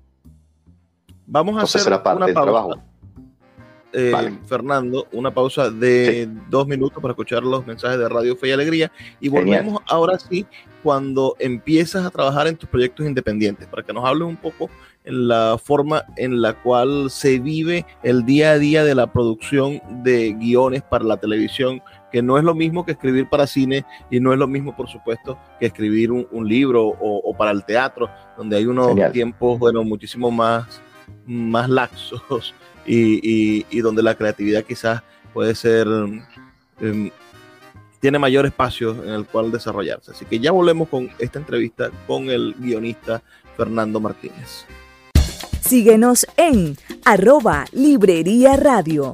[1.27, 2.51] Vamos a Entonces hacer era parte una del pausa.
[2.51, 2.81] trabajo.
[3.93, 4.39] eh, Vale.
[4.45, 8.91] Fernando, una pausa de dos minutos para escuchar los mensajes de Radio Fe y Alegría
[9.19, 9.63] y Genial.
[9.63, 10.45] volvemos ahora sí
[10.83, 14.69] cuando empiezas a trabajar en tus proyectos independientes, para que nos hables un poco
[15.03, 19.81] en la forma en la cual se vive el día a día de la producción
[20.03, 21.81] de guiones para la televisión,
[22.15, 24.87] que no es lo mismo que escribir para cine y no es lo mismo, por
[24.87, 29.11] supuesto, que escribir un, un libro o, o para el teatro, donde hay unos Genial.
[29.11, 30.79] tiempos, bueno, muchísimo más,
[31.27, 32.53] más laxos
[32.85, 33.19] y,
[33.59, 35.01] y- y donde la creatividad quizás
[35.33, 35.87] puede ser,
[36.79, 37.11] em,
[37.99, 40.11] tiene mayor espacio en el cual desarrollarse.
[40.11, 43.21] Así que ya volvemos con esta entrevista con el guionista
[43.57, 44.65] Fernando Martínez.
[45.59, 49.13] Síguenos en arroba Librería Radio.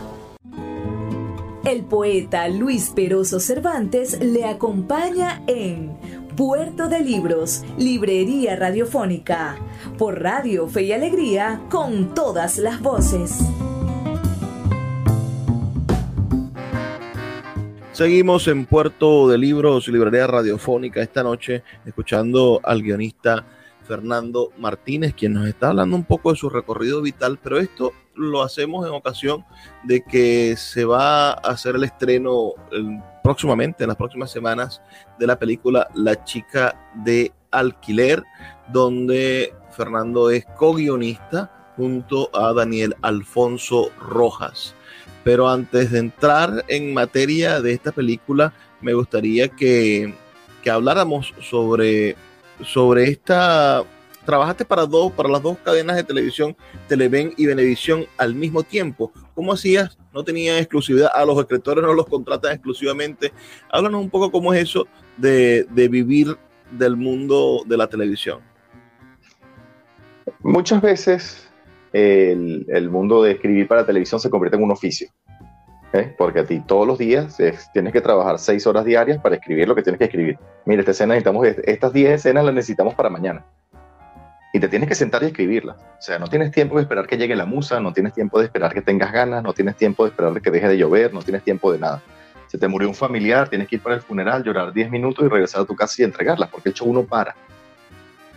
[1.63, 5.95] El poeta Luis Peroso Cervantes le acompaña en
[6.35, 9.57] Puerto de Libros, Librería Radiofónica,
[9.99, 13.37] por Radio Fe y Alegría, con todas las voces.
[17.91, 23.45] Seguimos en Puerto de Libros, librería radiofónica esta noche, escuchando al guionista
[23.83, 28.41] Fernando Martínez, quien nos está hablando un poco de su recorrido vital, pero esto lo
[28.41, 29.45] hacemos en ocasión
[29.83, 32.53] de que se va a hacer el estreno
[33.23, 34.81] próximamente, en las próximas semanas,
[35.19, 38.23] de la película La chica de alquiler,
[38.71, 44.75] donde Fernando es co-guionista junto a Daniel Alfonso Rojas.
[45.23, 50.15] Pero antes de entrar en materia de esta película, me gustaría que,
[50.63, 52.15] que habláramos sobre,
[52.63, 53.83] sobre esta
[54.25, 56.55] trabajaste para dos, para las dos cadenas de televisión,
[56.87, 59.11] Televen y Venevisión al mismo tiempo.
[59.33, 59.97] ¿Cómo hacías?
[60.13, 61.09] ¿No tenían exclusividad?
[61.13, 63.31] ¿A los escritores no los contratan exclusivamente?
[63.71, 66.37] Háblanos un poco cómo es eso de, vivir
[66.71, 68.39] del mundo de la televisión.
[70.43, 71.49] Muchas veces
[71.93, 75.09] el, el, mundo de escribir para televisión se convierte en un oficio.
[75.93, 76.13] ¿eh?
[76.17, 77.37] Porque a ti todos los días
[77.73, 80.37] tienes que trabajar seis horas diarias para escribir lo que tienes que escribir.
[80.65, 83.45] Mira, esta escena necesitamos, estas diez escenas las necesitamos para mañana
[84.53, 85.77] y te tienes que sentar y escribirla.
[85.97, 88.45] O sea, no tienes tiempo de esperar que llegue la musa, no tienes tiempo de
[88.45, 91.43] esperar que tengas ganas, no tienes tiempo de esperar que deje de llover, no tienes
[91.43, 92.01] tiempo de nada.
[92.47, 95.29] Se te murió un familiar, tienes que ir para el funeral, llorar 10 minutos y
[95.29, 97.33] regresar a tu casa y entregarla, porque el show uno para.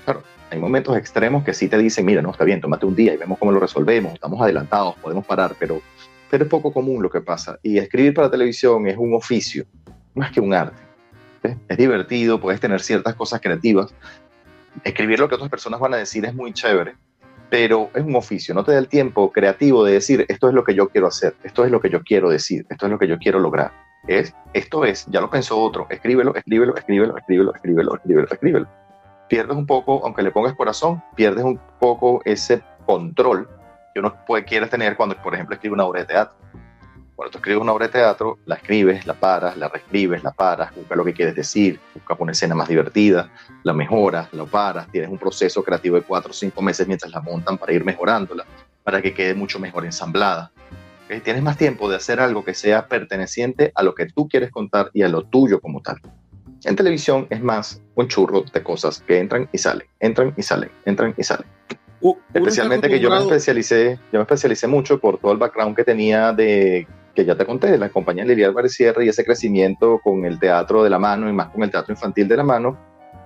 [0.05, 3.13] Claro, hay momentos extremos que sí te dicen, mira, no, está bien, tómate un día
[3.15, 5.83] y vemos cómo lo resolvemos, estamos adelantados, podemos parar, pero,
[6.31, 7.59] pero es poco común lo que pasa.
[7.61, 9.65] Y escribir para televisión es un oficio,
[10.15, 10.81] más que un arte.
[11.69, 13.93] Es divertido, puedes tener ciertas cosas creativas,
[14.83, 16.97] escribir lo que otras personas van a decir es muy chévere,
[17.51, 20.65] pero es un oficio, no te da el tiempo creativo de decir, esto es lo
[20.65, 23.07] que yo quiero hacer, esto es lo que yo quiero decir, esto es lo que
[23.07, 23.73] yo quiero lograr.
[24.07, 28.69] Es, esto es, ya lo pensó otro, escríbelo, escríbelo, escríbelo, escríbelo, escríbelo, escríbelo, escríbelo.
[29.29, 33.49] Pierdes un poco, aunque le pongas corazón, pierdes un poco ese control
[33.95, 36.37] que uno puede, quiere tener cuando, por ejemplo, escribe una obra de teatro
[37.17, 40.75] cuando tú escribes una obra de teatro, la escribes, la paras, la reescribes, la paras,
[40.75, 43.31] busca lo que quieres decir, busca una escena más divertida,
[43.63, 47.21] la mejoras, la paras, tienes un proceso creativo de cuatro o cinco meses mientras la
[47.21, 48.45] montan para ir mejorándola,
[48.83, 50.51] para que quede mucho mejor ensamblada.
[51.23, 54.91] Tienes más tiempo de hacer algo que sea perteneciente a lo que tú quieres contar
[54.93, 56.01] y a lo tuyo como tal.
[56.65, 60.71] En televisión es más un churro de cosas que entran y salen, entran y salen,
[60.87, 61.47] entran y salen.
[62.33, 66.33] Especialmente que yo me especialicé, yo me especialicé mucho por todo el background que tenía
[66.33, 70.83] de que ya te conté, la compañía Lilial Sierra y ese crecimiento con el teatro
[70.83, 72.77] de la mano y más con el teatro infantil de la mano.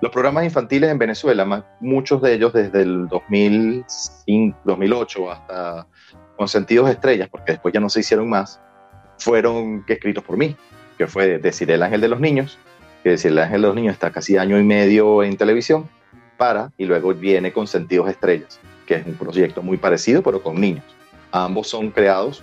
[0.01, 5.87] Los programas infantiles en Venezuela, muchos de ellos desde el 2005, 2008 hasta
[6.37, 8.61] con sentidos estrellas, porque después ya no se hicieron más,
[9.17, 10.55] fueron escritos por mí,
[10.97, 12.57] que fue Decir el Ángel de los Niños,
[13.03, 15.89] que Decir el Ángel de los Niños está casi año y medio en televisión,
[16.37, 20.61] para, y luego viene con sentidos estrellas, que es un proyecto muy parecido, pero con
[20.61, 20.85] niños.
[21.31, 22.41] Ambos son creados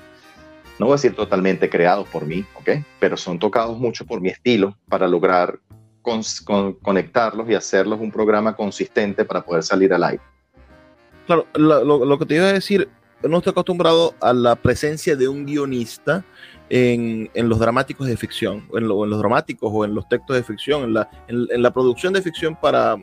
[0.78, 2.70] no voy a decir totalmente creados por mí, ¿ok?
[3.00, 5.58] Pero son tocados mucho por mi estilo para lograr
[6.82, 10.22] conectarlos y hacerlos un programa consistente para poder salir al aire.
[11.26, 12.88] Claro, lo, que te iba a decir,
[13.22, 16.24] no estoy acostumbrado a la presencia de un guionista
[16.68, 20.84] en, los dramáticos de ficción, en, en, los dramáticos o en los textos de ficción,
[20.84, 22.96] en la, en la producción de ficción para,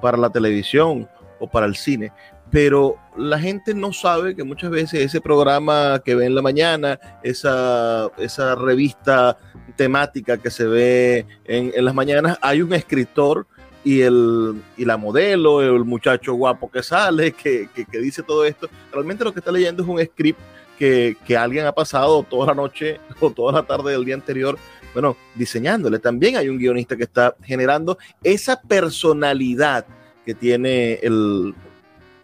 [0.00, 1.06] para la televisión
[1.40, 2.12] o para el cine
[2.50, 6.98] pero la gente no sabe que muchas veces ese programa que ve en la mañana,
[7.22, 9.36] esa, esa revista
[9.76, 13.46] temática que se ve en, en las mañanas, hay un escritor
[13.84, 18.44] y, el, y la modelo, el muchacho guapo que sale, que, que, que, dice todo
[18.44, 18.68] esto.
[18.92, 20.40] Realmente lo que está leyendo es un script
[20.78, 24.58] que, que alguien ha pasado toda la noche o toda la tarde del día anterior
[24.92, 26.00] bueno, diseñándole.
[26.00, 29.86] También hay un guionista que está generando esa personalidad
[30.24, 31.54] que tiene el,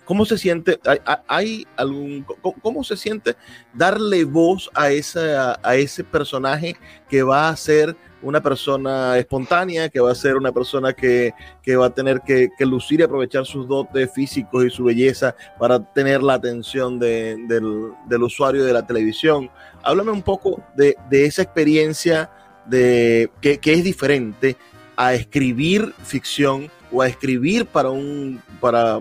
[0.07, 0.79] ¿Cómo se siente?
[1.27, 2.25] ¿Hay, algún,
[2.63, 3.35] cómo, se siente
[3.75, 6.77] darle voz a, esa, a ese personaje
[7.09, 11.77] que va a ser una persona espontánea, que va a ser una persona que, que
[11.77, 16.23] va a tener que, lucir y aprovechar sus dotes físicos y su belleza para tener
[16.23, 19.51] la atención de, del, usuario de la televisión?
[19.83, 22.31] Háblame un poco de, de esa experiencia
[22.65, 24.57] de, que, que es diferente
[24.97, 28.41] a escribir ficción o a escribir para un...
[28.61, 29.01] Para,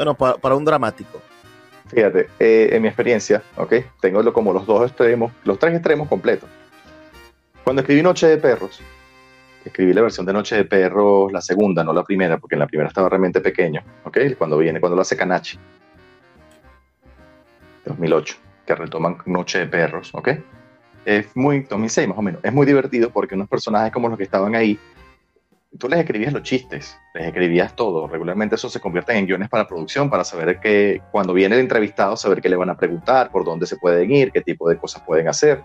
[0.00, 1.20] bueno, para, un dramático?
[1.88, 3.74] Fíjate, eh, en mi experiencia, ¿ok?
[4.00, 6.48] Tengo como los dos extremos, los tres extremos completos.
[7.62, 8.80] Cuando escribí Noche de Perros,
[9.62, 12.66] escribí la versión de Noche de Perros, la segunda, no la primera, porque en la
[12.66, 14.18] primera estaba realmente pequeño, ¿ok?
[14.38, 15.58] Cuando viene, cuando lo hace Canachi.
[17.84, 18.36] 2008,
[18.66, 20.28] que retoman Noche de Perros, ¿ok?
[21.04, 24.24] Es muy, 2006 más o menos, es muy divertido porque unos personajes como los que
[24.24, 24.78] estaban ahí
[25.78, 28.06] tú les escribías los chistes, les escribías todo.
[28.06, 32.16] Regularmente eso se convierte en guiones para producción, para saber que cuando viene el entrevistado,
[32.16, 35.02] saber qué le van a preguntar, por dónde se pueden ir, qué tipo de cosas
[35.06, 35.62] pueden hacer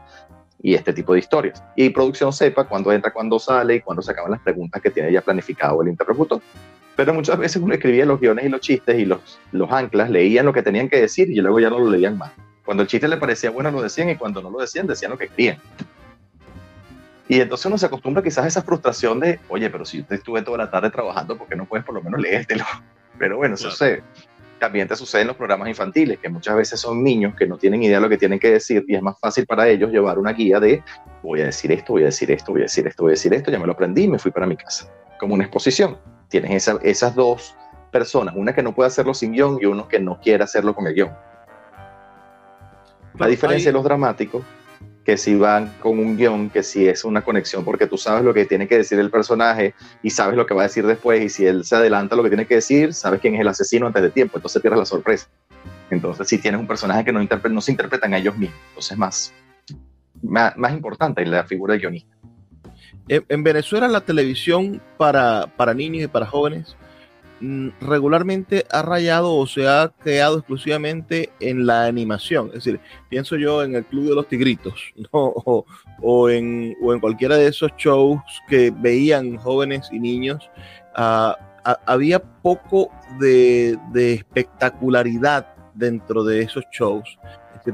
[0.62, 1.64] y este tipo de historias.
[1.76, 5.12] Y producción sepa cuándo entra, cuándo sale y cuándo se acaban las preguntas que tiene
[5.12, 6.42] ya planificado el interlocutor.
[6.96, 10.54] Pero muchas veces uno escribía los guiones y los chistes y los, anclas, leían lo
[10.54, 12.32] que tenían que decir y luego ya no lo leían más.
[12.64, 15.18] Cuando el chiste le parecía bueno lo decían y cuando no lo decían decían lo
[15.18, 15.58] que querían.
[17.28, 20.42] Y entonces uno se acostumbra quizás a esa frustración de, oye, pero si yo estuve
[20.44, 22.64] toda la tarde trabajando, ¿por qué no puedes por lo menos leértelo?
[23.18, 24.04] Pero bueno, eso sucede.
[24.60, 27.82] También te sucede en los programas infantiles, que muchas veces son niños que no tienen
[27.82, 30.34] idea de lo que tienen que decir y es más fácil para ellos llevar una
[30.34, 30.84] guía de
[31.24, 33.34] voy a decir esto, voy a decir esto, voy a decir esto, voy a decir
[33.34, 34.92] esto, ya me lo aprendí y me fui para mi casa.
[35.18, 35.98] Como una exposición.
[36.28, 37.56] Tienes esas dos
[37.90, 40.88] personas, una que no puede hacerlo sin guion y uno que no quiere hacerlo con
[40.88, 41.12] el guion.
[43.18, 44.44] La diferencia de los dramáticos
[45.06, 48.34] que si van con un guion, que si es una conexión, porque tú sabes lo
[48.34, 51.30] que tiene que decir el personaje y sabes lo que va a decir después, y
[51.30, 54.02] si él se adelanta lo que tiene que decir, sabes quién es el asesino antes
[54.02, 55.28] de tiempo, entonces pierdes la sorpresa.
[55.92, 59.34] Entonces, si tienes un personaje que no, no se interpretan a ellos mismos, entonces más,
[60.24, 62.16] más, importante la figura del guionista.
[63.08, 66.76] En, Venezuela la televisión para, para niños y para jóvenes
[67.82, 72.48] regularmente ha rayado o se ha creado exclusivamente en la animación.
[72.48, 72.80] Es decir,
[73.10, 78.72] pienso yo en el Club de los Tigritos o, en, cualquiera de esos shows que
[78.72, 80.50] veían jóvenes y niños.
[80.96, 81.38] Ah,
[81.86, 87.18] había poco de, espectacularidad dentro de esos shows.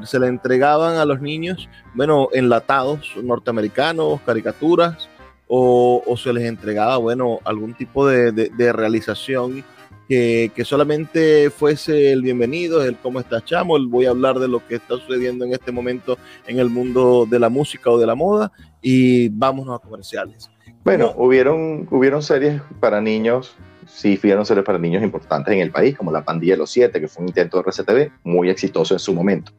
[0.03, 5.09] se le entregaban a los niños, bueno, enlatados norteamericanos, caricaturas,
[5.53, 9.65] o, se les entregaba, bueno, algún tipo de, realización
[10.07, 14.65] que, solamente fuese el bienvenido, el cómo está chamo, el voy a hablar de lo
[14.65, 18.15] que está sucediendo en este momento en el mundo de la música o de la
[18.15, 20.49] moda y vámonos a comerciales.
[20.85, 23.53] Bueno, hubieron, hubieron series para niños,
[23.87, 27.01] sí, hubieron series para niños importantes en el país, como La Pandilla de los Siete,
[27.01, 29.51] que fue un intento de RCTV, muy exitoso en su momento.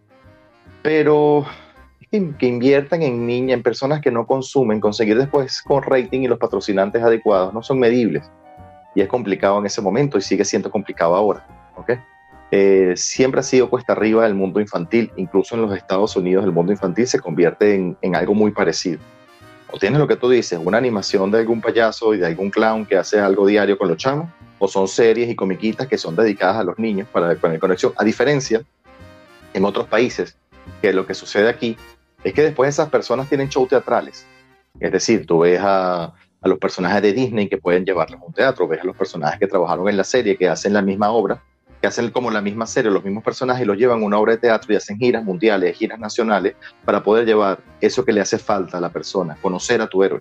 [0.82, 1.44] Pero
[2.12, 6.38] que, inviertan en niñas, en personas que no consumen, conseguir después con rating y los
[6.38, 8.30] patrocinantes adecuados no son medibles.
[8.94, 11.46] Y es complicado en ese momento y sigue siendo complicado ahora.
[11.76, 11.96] ¿okay?
[12.50, 16.52] Eh, siempre ha sido cuesta arriba el mundo infantil, incluso en los Estados Unidos el
[16.52, 18.98] mundo infantil se convierte en, en algo muy parecido.
[19.70, 22.84] O tienes lo que tú dices, una animación de algún payaso y de algún clown
[22.84, 26.58] que hace algo diario con los chamos, o son series y comiquitas que son dedicadas
[26.58, 27.94] a los niños para poner conexión.
[27.96, 28.60] A diferencia,
[29.54, 30.36] en otros países,
[30.82, 31.76] que lo que sucede aquí
[32.24, 34.26] es que después esas personas tienen shows teatrales.
[34.80, 36.12] Es decir, tú ves a,
[36.44, 39.46] los personajes de Disney que pueden llevarlos a un teatro, ves a los personajes que
[39.46, 41.40] trabajaron en la serie, que hacen la misma obra,
[41.80, 44.38] que hacen como la misma serie, los mismos personajes los llevan a una obra de
[44.38, 48.78] teatro y hacen giras mundiales, giras nacionales, para poder llevar eso que le hace falta
[48.78, 50.20] a la persona, conocer a tu héroe,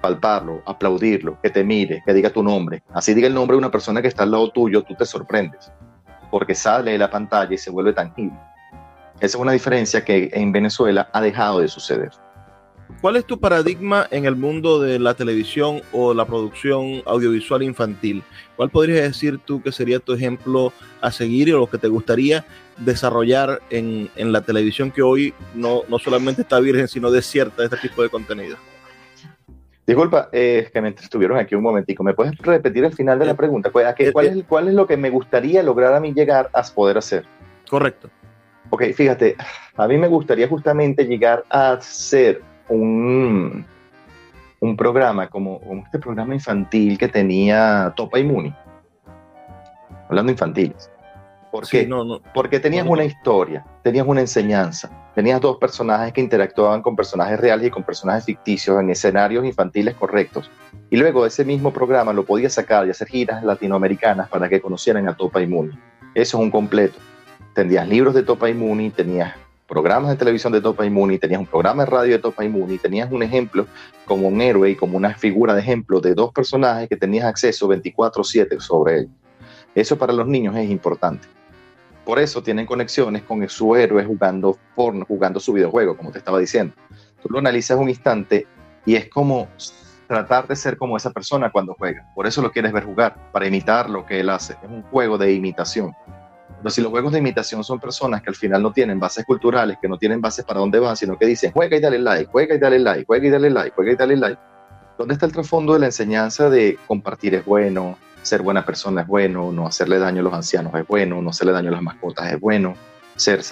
[0.00, 2.82] palparlo, aplaudirlo, que te mire, que diga tu nombre.
[2.92, 5.72] Así diga el nombre de una persona que está al lado tuyo, tú te sorprendes,
[6.30, 8.38] porque sale de la pantalla y se vuelve tangible.
[9.20, 12.10] Esa es una diferencia que en Venezuela ha dejado de suceder.
[13.00, 18.22] ¿Cuál es tu paradigma en el mundo de la televisión o la producción audiovisual infantil?
[18.56, 22.44] ¿Cuál podrías decir tú que sería tu ejemplo a seguir o lo que te gustaría
[22.76, 27.88] desarrollar en, la televisión que hoy no, no, solamente está virgen, sino desierta de este
[27.88, 28.56] tipo de contenido?
[29.86, 32.02] Disculpa, es que me estuvieron aquí un momentico.
[32.04, 33.70] ¿Me puedes repetir el final de la eh, pregunta?
[33.70, 36.62] ¿Cuál, eh, cuál, es, ¿Cuál es lo que me gustaría lograr a mí llegar a
[36.62, 37.24] poder hacer?
[37.68, 38.10] Correcto.
[38.70, 39.36] Ok, fíjate,
[39.76, 43.64] a mí me gustaría justamente llegar a hacer un,
[44.60, 48.54] un programa como, este programa infantil que tenía Topa y Muni,
[50.08, 50.90] hablando infantiles.
[51.50, 51.86] ¿Por qué?
[51.86, 56.94] No, no, Porque tenías una historia, tenías una enseñanza, tenías dos personajes que interactuaban con
[56.94, 60.50] personajes reales y con personajes ficticios en escenarios infantiles correctos.
[60.90, 65.08] Y luego ese mismo programa lo podías sacar y hacer giras latinoamericanas para que conocieran
[65.08, 65.72] a Topa y Muni.
[66.14, 66.98] Eso es un completo
[67.54, 69.34] tenías libros de Topa y Muni, tenías
[69.66, 72.48] programas de televisión de Topa y Muni, tenías un programa de radio de Topa y
[72.48, 73.66] Muni, tenías un ejemplo
[74.06, 77.68] como un héroe y como una figura de ejemplo de dos personajes que tenías acceso
[77.68, 79.08] 24/7 sobre él.
[79.74, 81.28] Eso para los niños es importante.
[82.04, 86.38] Por eso tienen conexiones con su héroe jugando porno, jugando su videojuego, como te estaba
[86.38, 86.74] diciendo.
[87.22, 88.46] Tú lo analizas un instante
[88.86, 89.46] y es como
[90.06, 92.06] tratar de ser como esa persona cuando juega.
[92.14, 94.54] Por eso lo quieres ver jugar, para imitar lo que él hace.
[94.54, 95.92] Es un juego de imitación.
[96.58, 99.78] Pero si los juegos de imitación son personas que al final no tienen bases culturales,
[99.80, 102.56] que no tienen bases para dónde van, sino que dicen juega y dale like, juega
[102.56, 104.40] y dale like, juega y dale like, juega y dale like.
[104.98, 109.06] ¿Dónde está el trasfondo de la enseñanza de compartir es bueno, ser buena persona es
[109.06, 112.32] bueno, no hacerle daño a los ancianos es bueno, no hacerle daño a las mascotas
[112.32, 112.74] es bueno,
[113.14, 113.42] ser,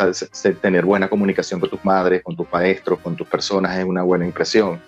[0.61, 4.27] tener buena comunicación con tus madres, con tus maestros, con tus personas es una buena
[4.27, 4.81] impresión?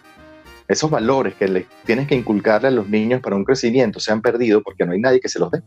[0.66, 4.62] Esos valores que tienes que inculcarle a los niños para un crecimiento se han perdido
[4.62, 5.62] porque no hay nadie que se los dé.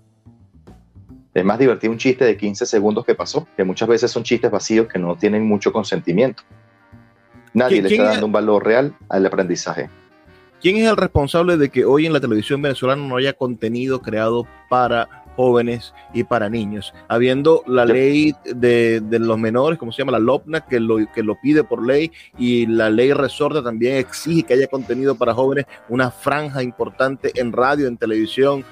[1.33, 4.51] Es más divertido un chiste de 15 segundos que pasó, que muchas veces son chistes
[4.51, 6.43] vacíos que no tienen mucho consentimiento.
[7.53, 9.89] Nadie le está dando un valor real al aprendizaje.
[10.61, 14.45] ¿Quién es el responsable de que hoy en la televisión venezolana no haya contenido creado
[14.69, 20.19] para jóvenes y para niños, habiendo la ley de, los menores, como se llama la
[20.19, 24.53] LOPNA, que lo, que lo pide por ley, y la ley resorte también exige que
[24.53, 28.63] haya contenido para jóvenes, una franja importante en radio, en televisión.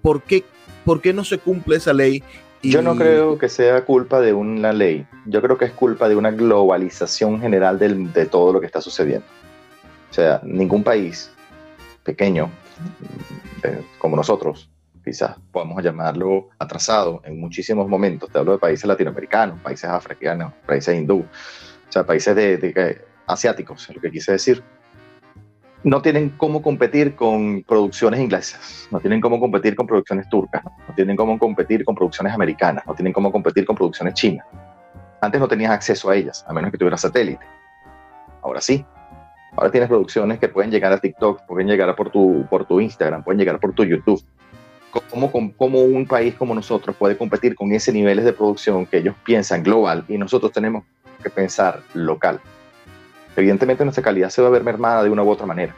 [0.00, 0.44] ¿Por qué
[0.84, 2.22] ¿por qué no se cumple esa ley?
[2.62, 6.16] Yo no creo que sea culpa de una ley, yo creo que es culpa de
[6.16, 9.26] una globalización general de todo lo que está sucediendo.
[10.10, 11.30] O sea, ningún país
[12.02, 12.50] pequeño
[13.62, 14.70] eh, como nosotros,
[15.04, 18.30] quizás podemos llamarlo atrasado en muchísimos momentos.
[18.30, 23.96] Te hablo de países latinoamericanos, países africanos, países hindú, o sea, países de, asiáticos, es
[23.96, 24.62] lo que quise decir.
[25.84, 30.94] No tienen cómo competir con producciones inglesas, no tienen cómo competir con producciones turcas, no
[30.94, 34.46] tienen cómo competir con producciones americanas, no tienen cómo competir con producciones chinas.
[35.20, 37.44] Antes no tenías acceso a ellas, a menos que tuvieras satélite.
[38.42, 38.84] Ahora sí,
[39.56, 43.22] Ahora tienes producciones que pueden llegar a TikTok, pueden llegar por tu, por tu Instagram,
[43.22, 44.20] pueden llegar por tu YouTube.
[45.10, 49.14] ¿Cómo, ¿Cómo, un país como nosotros puede competir con ese niveles de producción que ellos
[49.24, 50.84] piensan global y nosotros tenemos
[51.22, 52.40] que pensar local?
[53.36, 55.74] Evidentemente nuestra calidad se va a ver mermada de una u otra manera.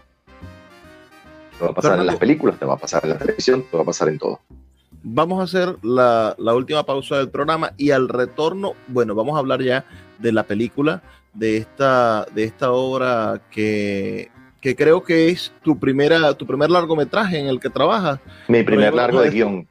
[1.59, 3.77] Te va a pasar en las películas, te va a pasar en la televisión, te
[3.77, 4.41] va a pasar en todo.
[5.03, 9.39] Vamos a hacer la, la última pausa del programa y al retorno, bueno, vamos a
[9.39, 9.85] hablar ya
[10.19, 11.03] de la película
[11.37, 14.31] de esta, de esta obra que,
[14.61, 18.19] que creo que es tu, primera, tu primer largometraje en el que trabajas.
[18.49, 19.69] Mi primer largo de guion.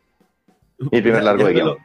[0.92, 1.78] Mi primer largo de guion.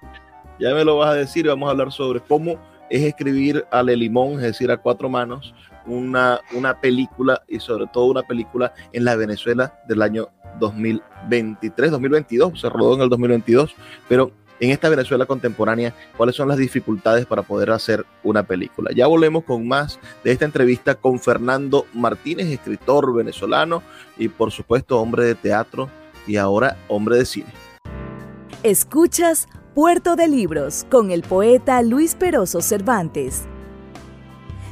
[0.58, 2.58] ya me lo vas a decir, vamos a hablar sobre cómo
[2.90, 5.54] es escribir a Le Limón, es decir, a cuatro manos,
[5.86, 10.28] una, una película y sobre todo una película en la Venezuela del año
[10.58, 13.74] 2023, 2022, se rodó en el 2022,
[14.08, 18.90] pero en esta Venezuela contemporánea, cuáles son las dificultades para poder hacer una película.
[18.94, 23.82] Ya volvemos con más de esta entrevista con Fernando Martínez, escritor venezolano
[24.18, 25.88] y por supuesto hombre de teatro
[26.26, 27.48] y ahora hombre de cine.
[28.62, 33.46] Escuchas Puerto de Libros con el poeta Luis Peroso Cervantes.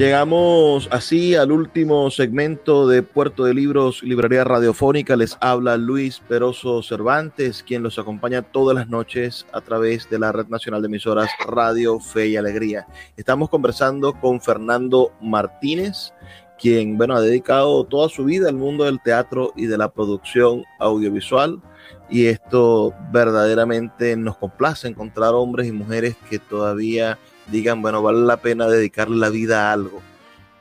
[0.00, 5.14] Llegamos así al último segmento de Puerto de Libros, Librería Radiofónica.
[5.14, 10.32] Les habla Luis Peroso Cervantes, quien los acompaña todas las noches a través de la
[10.32, 12.86] Red Nacional de Emisoras Radio Fe y Alegría.
[13.18, 16.14] Estamos conversando con Fernando Martínez,
[16.58, 20.64] quien bueno, ha dedicado toda su vida al mundo del teatro y de la producción
[20.78, 21.60] audiovisual.
[22.08, 27.18] Y esto verdaderamente nos complace encontrar hombres y mujeres que todavía
[27.50, 30.00] digan, bueno, vale la pena dedicarle la vida a algo,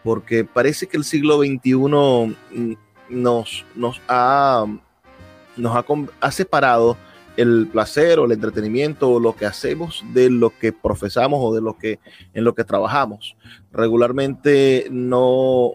[0.04, 2.74] porque parece que el siglo XXI mm,
[3.10, 4.66] nos, nos, ha,
[5.58, 5.86] nos
[6.22, 6.98] ha, separado
[7.38, 11.62] el placer o el entretenimiento o lo que hacemos de lo que profesamos o de
[11.62, 12.00] lo que
[12.34, 13.36] en lo que trabajamos.
[13.72, 15.74] Regularmente no,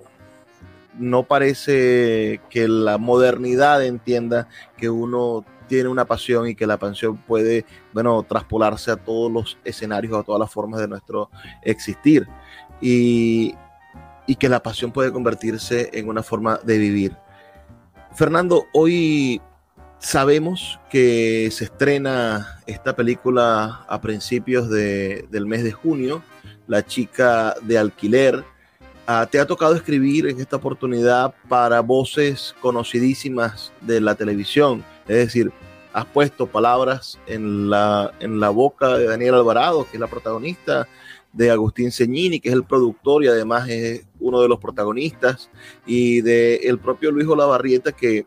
[0.98, 7.16] no parece que la modernidad entienda que uno tiene una pasión y que la pasión
[7.16, 11.30] puede, bueno, traspolarse a todos los escenarios, a todas las formas de nuestro
[11.62, 12.26] existir.
[12.80, 13.54] Y,
[14.26, 17.16] y que la pasión puede convertirse en una forma de vivir.
[18.14, 19.40] Fernando, hoy
[19.98, 26.22] sabemos que se estrena esta película a principios de, del mes de junio,
[26.66, 28.44] La chica de alquiler.
[29.06, 34.82] Ah, te ha tocado escribir en esta oportunidad para voces conocidísimas de la televisión.
[35.06, 35.52] Es decir,
[35.92, 40.88] has puesto palabras en la, en la boca de Daniel Alvarado, que es la protagonista,
[41.34, 45.50] de Agustín Ceñini, que es el productor y además es uno de los protagonistas,
[45.84, 48.24] y de propio Luis Olavarrieta, que,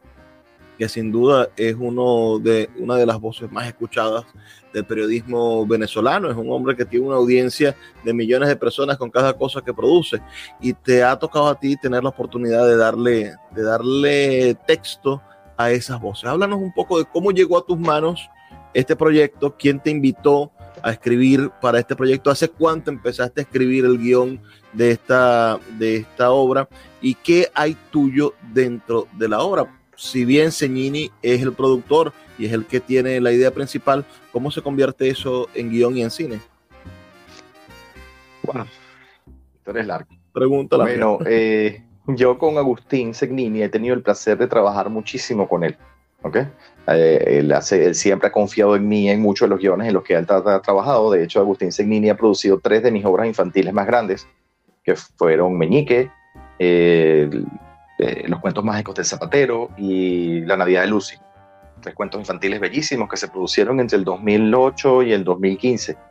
[0.78, 4.26] que sin duda es uno de, una de las voces más escuchadas
[4.74, 6.30] del periodismo venezolano.
[6.30, 9.74] Es un hombre que tiene una audiencia de millones de personas con cada cosa que
[9.74, 10.22] produce.
[10.62, 15.22] Y te ha tocado a ti tener la oportunidad de darle, de darle texto
[15.58, 16.26] a esas voces.
[16.26, 18.30] Háblanos un poco de cómo llegó a tus manos
[18.74, 20.52] este proyecto, quién te invitó
[20.82, 22.30] a escribir para este proyecto?
[22.30, 24.40] ¿Hace cuánto empezaste a escribir el guion
[24.74, 26.68] de esta, de esta obra?
[27.02, 29.74] ¿Y qué hay tuyo dentro de la obra?
[29.96, 34.52] Si bien Señini es el productor y es el que tiene la idea principal, ¿cómo
[34.52, 36.40] se convierte eso en guion y en cine?
[38.44, 38.68] Bueno,
[39.56, 40.10] esto es largo.
[40.86, 45.78] Bueno, eh, yo con Agustín Segnini he tenido el placer de trabajar muchísimo con él.
[46.22, 46.48] ¿okay?
[46.88, 49.94] Eh, él, hace, él, siempre ha confiado en mí en muchos de los guiones en
[49.94, 51.12] los que él ha, trabajado.
[51.12, 54.28] De hecho, Agustín Segnini ha producido tres de mis obras infantiles más grandes,
[54.84, 56.10] que fueron Meñique,
[56.60, 57.30] eh,
[58.26, 61.18] Los cuentos mágicos del zapatero y La Navidad de Lucy.
[61.82, 66.07] Tres cuentos infantiles bellísimos que se produjeron entre el 2008 y el 2015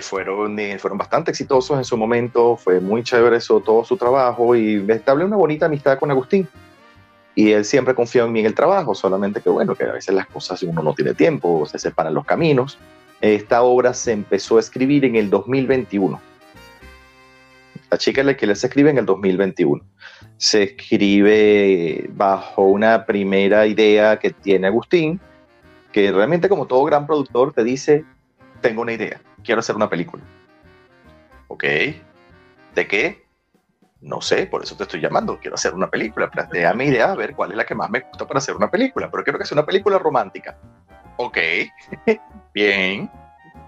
[0.00, 4.54] fueron, eh, fueron bastante exitosos en su momento, fue muy chévere eso, todo su trabajo
[4.56, 6.48] y me establé una bonita amistad con Agustín.
[7.34, 10.14] Y él siempre confió en mí en el trabajo, solamente que bueno, que a veces
[10.14, 12.78] las cosas uno no tiene tiempo, se separan los caminos.
[13.20, 16.20] Esta obra se empezó a escribir en el 2021.
[17.90, 19.84] La chica la que se escribe en el 2021.
[20.38, 25.20] Se escribe bajo una primera idea que tiene Agustín,
[25.92, 28.04] que realmente como todo gran productor te dice,
[28.62, 30.22] tengo una idea quiero hacer una película.
[31.48, 31.64] ¿Ok?
[32.74, 33.24] ¿De qué?
[34.02, 35.38] No sé, por eso te estoy llamando.
[35.40, 36.30] Quiero hacer una película.
[36.30, 38.70] Plantea mi idea, a ver cuál es la que más me gusta para hacer una
[38.70, 39.10] película.
[39.10, 40.58] Pero quiero que sea una película romántica.
[41.16, 41.38] Ok,
[42.54, 43.10] bien.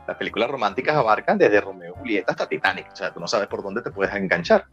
[0.06, 2.92] Las películas románticas abarcan desde Romeo y Julieta hasta Titanic.
[2.92, 4.66] O sea, tú no sabes por dónde te puedes enganchar.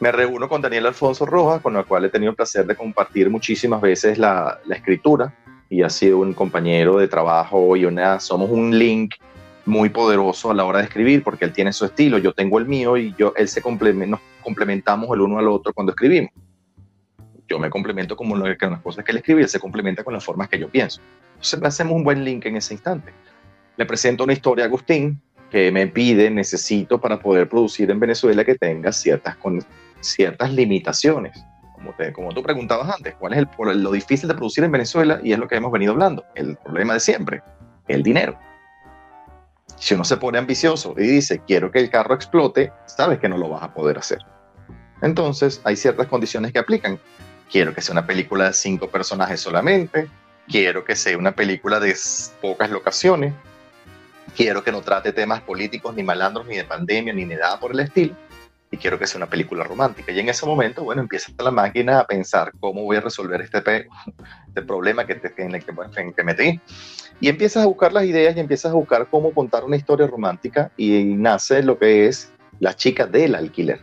[0.00, 3.30] Me reúno con Daniel Alfonso Rojas, con el cual he tenido el placer de compartir
[3.30, 5.32] muchísimas veces la, la escritura
[5.70, 9.14] y ha sido un compañero de trabajo y una, somos un link
[9.66, 12.66] muy poderoso a la hora de escribir, porque él tiene su estilo, yo tengo el
[12.66, 16.30] mío y yo, él se nos complementamos el uno al otro cuando escribimos.
[17.48, 20.24] Yo me complemento con las cosas que él escribe y él se complementa con las
[20.24, 21.00] formas que yo pienso.
[21.30, 23.12] Entonces hacemos un buen link en ese instante.
[23.76, 28.44] Le presento una historia a Agustín que me pide, necesito para poder producir en Venezuela
[28.44, 29.60] que tenga ciertas, con,
[30.00, 31.44] ciertas limitaciones.
[31.74, 35.20] Como, te, como tú preguntabas antes, ¿cuál es el, lo difícil de producir en Venezuela?
[35.22, 37.42] Y es lo que hemos venido hablando, el problema de siempre,
[37.86, 38.36] el dinero
[39.78, 43.38] si uno se pone ambicioso y dice, quiero que el carro explote, sabes que no
[43.38, 44.18] lo vas a poder hacer.
[45.02, 46.98] Entonces, hay ciertas condiciones que aplican.
[47.50, 50.08] Quiero que sea una película de cinco personajes solamente.
[50.48, 51.94] Quiero que sea una película de
[52.40, 53.34] pocas locaciones.
[54.34, 57.72] Quiero que no trate temas políticos, ni malandros, ni de pandemia, ni de nada por
[57.72, 58.14] el estilo.
[58.70, 60.12] Y quiero que sea una película romántica.
[60.12, 63.58] Y en ese momento, bueno, empieza la máquina a pensar cómo voy a resolver este,
[64.48, 66.60] este problema que, te, en el que, en que metí.
[67.20, 70.70] Y empiezas a buscar las ideas y empiezas a buscar cómo contar una historia romántica
[70.76, 73.80] y nace lo que es La chica del alquiler.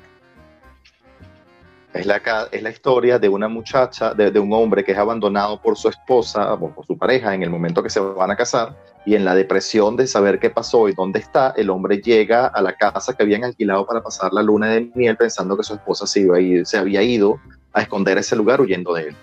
[1.94, 2.22] Es la,
[2.52, 6.54] es la historia de una muchacha, de, un hombre que es abandonado por su esposa
[6.54, 8.76] o por su pareja en el momento que se van a casar
[9.06, 12.62] y en la depresión de saber qué pasó y dónde está, el hombre llega a
[12.64, 16.08] la casa que habían alquilado para pasar la luna de miel pensando que su esposa
[16.08, 17.40] se, iba a se había ido
[17.74, 19.16] a esconder ese lugar huyendo de él.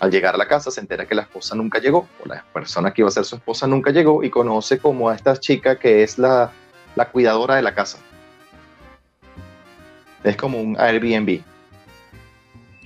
[0.00, 2.92] Al llegar a la casa se entera que la esposa nunca llegó, o la persona
[2.92, 6.02] que iba a ser su esposa nunca llegó y conoce como a esta chica que
[6.02, 6.50] es la,
[6.94, 7.98] la cuidadora de la casa.
[10.22, 11.40] Es como un Airbnb.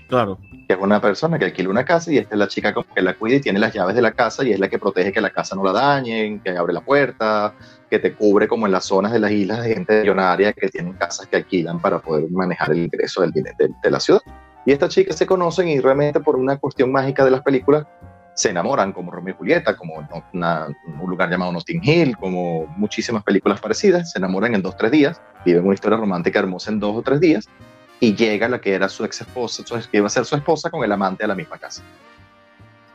[0.09, 0.39] Claro.
[0.69, 3.01] Que es una persona que alquila una casa y esta es la chica como que
[3.01, 5.21] la cuida y tiene las llaves de la casa y es la que protege que
[5.21, 7.55] la casa no la dañen, que abre la puerta,
[7.89, 10.93] que te cubre como en las zonas de las islas de gente millonaria que tienen
[10.93, 14.21] casas que alquilan para poder manejar el ingreso del dinero de la ciudad.
[14.67, 17.87] Y estas chicas se conocen y realmente por una cuestión mágica de las películas
[18.35, 23.61] se enamoran, como Romeo y Julieta, como un lugar llamado Notting Hill, como muchísimas películas
[23.61, 26.97] parecidas, se enamoran en dos o tres días, viven una historia romántica hermosa en dos
[26.97, 27.49] o tres días,
[27.99, 30.83] y llega la que era su ex esposa, que iba a ser su esposa con
[30.85, 31.83] el amante a la misma casa.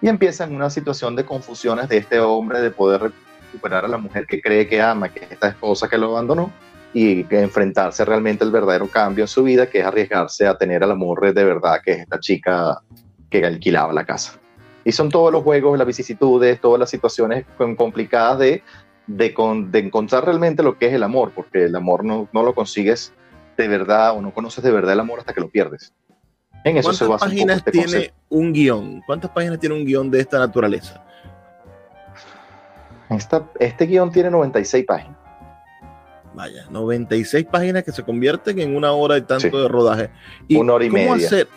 [0.01, 3.11] Y empieza en una situación de confusiones de este hombre de poder
[3.45, 6.51] recuperar a la mujer que cree que ama, que es esta esposa que lo abandonó,
[6.95, 10.91] y enfrentarse realmente al verdadero cambio en su vida, que es arriesgarse a tener al
[10.91, 12.81] amor de verdad, que es esta chica
[13.29, 14.39] que alquilaba la casa.
[14.85, 18.63] Y son todos los juegos, las vicisitudes, todas las situaciones complicadas de,
[19.07, 19.35] de,
[19.71, 23.11] de encontrar realmente lo que es el amor, porque el amor no, no, lo consigues
[23.57, 25.93] de verdad o no conoces de verdad el amor hasta que lo pierdes.
[26.63, 29.01] En eso se basa páginas un este tiene un guion?
[29.05, 31.03] ¿Cuántas páginas tiene un guion de esta naturaleza?
[33.09, 35.24] Esta, este guion tiene 96 páginas.
[36.35, 40.09] Vaya, 96 páginas que se convierten en una hora y tanto de rodaje.
[40.47, 41.27] ¿Y una hora y ¿cómo media.
[41.27, 41.47] Hacer,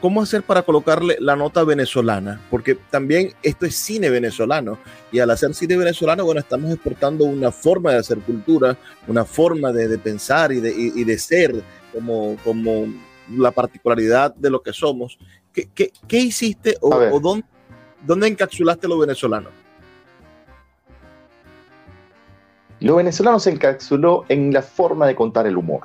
[0.00, 2.40] ¿Cómo hacer para colocarle la nota venezolana?
[2.50, 4.78] Porque también esto es cine venezolano
[5.10, 8.76] y al hacer cine venezolano, bueno, estamos exportando una forma de hacer cultura,
[9.08, 11.62] una forma de, de pensar y de, y, y de, ser
[11.92, 12.86] como, como
[13.34, 15.18] la particularidad de lo que somos.
[15.52, 17.46] ¿Qué, qué, qué hiciste o, o dónde,
[18.06, 19.61] dónde encapsulaste lo venezolano?
[22.82, 25.82] Lo venezolano se encapsuló en la forma de contar el humor.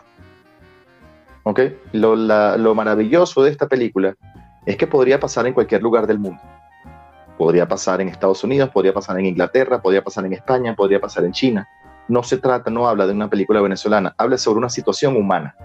[1.44, 1.62] ¿Ok?
[1.94, 4.16] Lo, lo maravilloso de esta película
[4.66, 6.42] es que podría pasar en cualquier lugar del mundo.
[7.38, 11.24] Podría pasar en Estados Unidos, podría pasar en Inglaterra, podría pasar en España, podría pasar
[11.24, 11.68] en China.
[12.08, 15.56] No se trata, no habla de una película venezolana, habla sobre una situación humana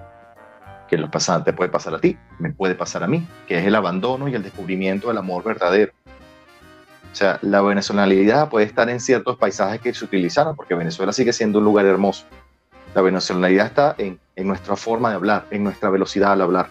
[0.93, 3.67] que lo pasa, te puede pasar a ti, me puede pasar a mí, que es
[3.67, 5.95] el abandono y el descubrimiento del amor verdadero.
[7.13, 11.33] O sea, la venezolanidad puede estar en ciertos paisajes que se utilizaron, porque Venezuela sigue
[11.33, 12.25] siendo un lugar hermoso.
[12.95, 16.69] La venezolanidad está en, en nuestra forma de hablar, en nuestra velocidad al hablar,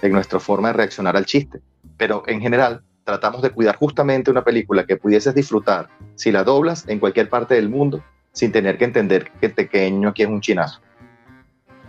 [0.00, 1.60] en nuestra forma de reaccionar al chiste.
[1.98, 6.88] Pero en general, tratamos de cuidar justamente una película que pudieses disfrutar si la doblas
[6.88, 10.40] en cualquier parte del mundo sin tener que entender que el pequeño aquí es un
[10.40, 10.80] chinazo.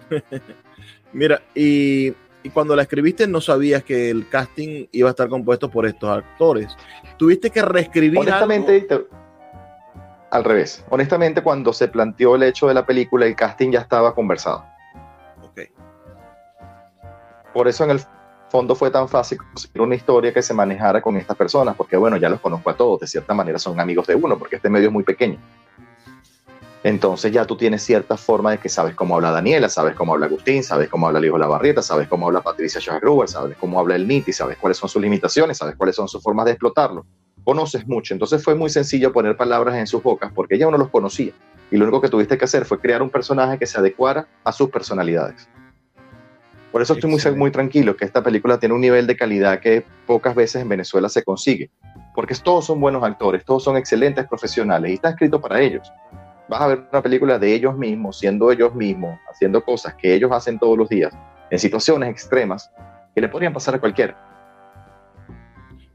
[1.13, 2.13] Mira, y,
[2.49, 6.75] cuando la escribiste no sabías que el casting iba a estar compuesto por estos actores.
[7.17, 8.87] ¿Tuviste que reescribir Honestamente,
[10.33, 10.83] al revés.
[10.89, 14.65] Honestamente, cuando se planteó el hecho de la película, el casting ya estaba conversado.
[15.43, 15.61] Ok.
[17.53, 18.01] Por eso en el
[18.49, 22.17] fondo fue tan fácil conseguir una historia que se manejara con estas personas, porque bueno,
[22.17, 24.87] ya los conozco a todos, de cierta manera son amigos de uno, porque este medio
[24.87, 25.37] es muy pequeño.
[26.83, 30.25] Entonces ya tú tienes cierta forma de que sabes cómo habla Daniela, sabes cómo habla
[30.25, 34.05] Agustín, sabes cómo habla Lijo Lavarrieta, sabes cómo habla Patricia Schagruber, sabes cómo habla el
[34.05, 37.05] NITI, sabes cuáles son sus limitaciones, sabes cuáles son sus formas de explotarlo.
[37.45, 40.89] Conoces mucho, entonces fue muy sencillo poner palabras en sus bocas porque ya uno los
[40.89, 41.31] conocía.
[41.71, 44.51] Y lo único que tuviste que hacer fue crear un personaje que se adecuara a
[44.51, 45.47] sus personalidades.
[46.73, 49.85] Por eso estoy muy, muy tranquilo que esta película tiene un nivel de calidad que
[50.05, 51.69] pocas veces en Venezuela se consigue,
[52.13, 55.89] porque todos son buenos actores, todos son excelentes profesionales y está escrito para ellos
[56.47, 60.31] vas a ver una película de ellos mismos, siendo ellos mismos, haciendo cosas que ellos
[60.31, 61.13] hacen todos los días,
[61.49, 62.69] en situaciones extremas
[63.13, 64.17] que le podrían pasar a cualquiera.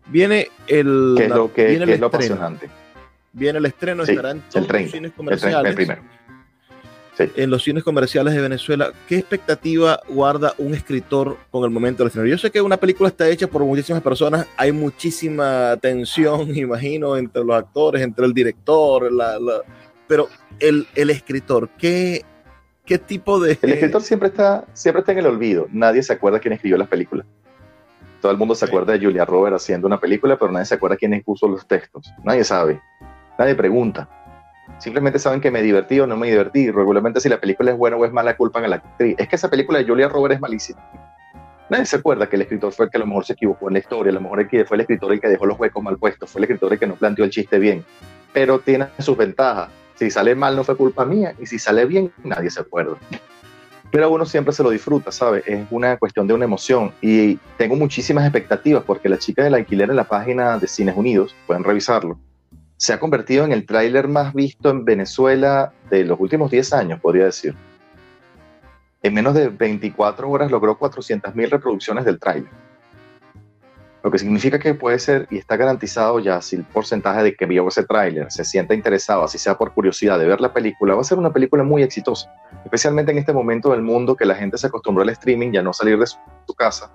[0.07, 1.15] Viene el.
[1.17, 2.71] Que es lo, que, es lo apasionante.
[3.33, 5.71] Viene el estreno, estará en todos los cines comerciales.
[5.71, 6.03] El, primero.
[7.19, 12.09] En los cines comerciales de Venezuela, ¿qué expectativa guarda un escritor con el momento del
[12.09, 12.29] estreno?
[12.29, 17.45] Yo sé que una película está hecha por muchísimas personas, hay muchísima tensión, imagino, entre
[17.45, 19.37] los actores, entre el director, la,
[20.09, 20.29] pero
[20.59, 22.25] el, el escritor, ¿qué,
[22.85, 23.59] ¿qué tipo de...?
[23.63, 25.69] El escritor siempre está, siempre está en el olvido.
[25.71, 27.27] Nadie se acuerda quién escribió las películas.
[28.21, 30.97] Todo el mundo se acuerda de Julia Roberts haciendo una película, pero nadie se acuerda
[30.97, 32.13] quién puso los textos.
[32.25, 32.81] Nadie sabe.
[33.39, 34.09] Nadie pregunta.
[34.79, 36.71] Simplemente saben que me divertí o no me divertí.
[36.71, 39.15] Regularmente si la película es buena o es mala, culpan a la actriz.
[39.19, 40.81] Es que esa película de Julia Roberts es malísima.
[41.71, 43.75] Nadie se acuerda que el escritor fue el que a lo mejor se equivocó en
[43.75, 46.31] la historia, a lo mejor fue el escritor el que dejó los huecos mal puestos,
[46.31, 47.85] fue el escritor el que no planteó el chiste bien.
[48.33, 49.69] Pero tiene sus ventajas.
[49.99, 52.97] Si sale mal no fue culpa mía y si sale bien nadie se acuerda.
[53.91, 55.43] Pero uno siempre se lo disfruta, ¿sabes?
[55.47, 59.91] Es una cuestión de una emoción y tengo muchísimas expectativas porque la chica del alquiler
[59.91, 62.19] en la página de Cines Unidos, pueden revisarlo,
[62.77, 67.01] se ha convertido en el tráiler más visto en Venezuela de los últimos 10 años,
[67.01, 67.57] podría decir.
[69.03, 72.68] En menos de 24 horas logró 400.000 reproducciones del tráiler
[74.03, 77.47] lo que significa que puede ser y está garantizado ya si el porcentaje de que
[77.47, 81.01] vio ese tráiler se sienta interesado, así sea por curiosidad de ver la película, va
[81.01, 82.33] a ser una película muy exitosa,
[82.65, 85.63] especialmente en este momento del mundo que la gente se acostumbró al streaming y a
[85.63, 86.17] no salir de su,
[86.57, 86.91] casa.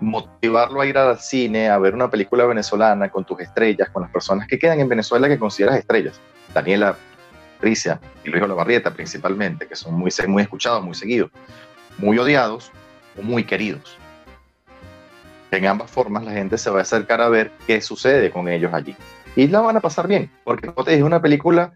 [0.00, 4.12] Motivarlo a ir al cine, a ver una película venezolana con tus estrellas, con las
[4.12, 6.20] personas que quedan en Venezuela que consideras estrellas.
[6.54, 6.96] Daniela,
[7.56, 11.30] Patricia y Luis Olavarrieta principalmente, que son muy, muy escuchados, muy seguidos,
[11.98, 12.70] muy odiados
[13.18, 13.98] o muy queridos
[15.50, 18.72] en ambas formas la gente se va a acercar a ver qué sucede con ellos
[18.72, 18.94] allí.
[19.36, 21.72] Y la van a pasar bien, porque es una película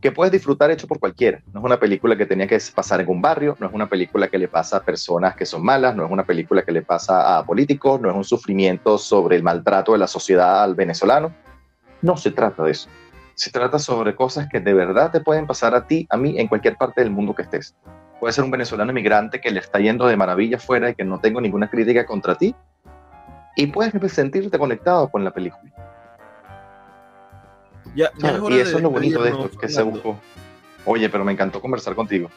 [0.00, 1.40] que puedes disfrutar hecho por cualquiera.
[1.52, 4.28] No es una película que tenía que pasar en un barrio, no es una película
[4.28, 7.38] que le pasa a personas que son malas, no es una película que le pasa
[7.38, 11.34] a políticos, no es un sufrimiento sobre el maltrato de la sociedad al venezolano.
[12.02, 12.88] No se trata de eso.
[13.34, 16.48] Se trata sobre cosas que de verdad te pueden pasar a ti, a mí, en
[16.48, 17.74] cualquier parte del mundo que estés.
[18.20, 21.20] Puede ser un venezolano inmigrante que le está yendo de maravilla fuera y que no
[21.20, 22.54] tengo ninguna crítica contra ti,
[23.58, 25.72] y puedes sentirte conectado con la película.
[27.96, 28.12] Ya,
[28.48, 30.16] y eso es lo bonito de esto, que se buscó.
[30.84, 32.30] Oye, pero me encantó conversar contigo.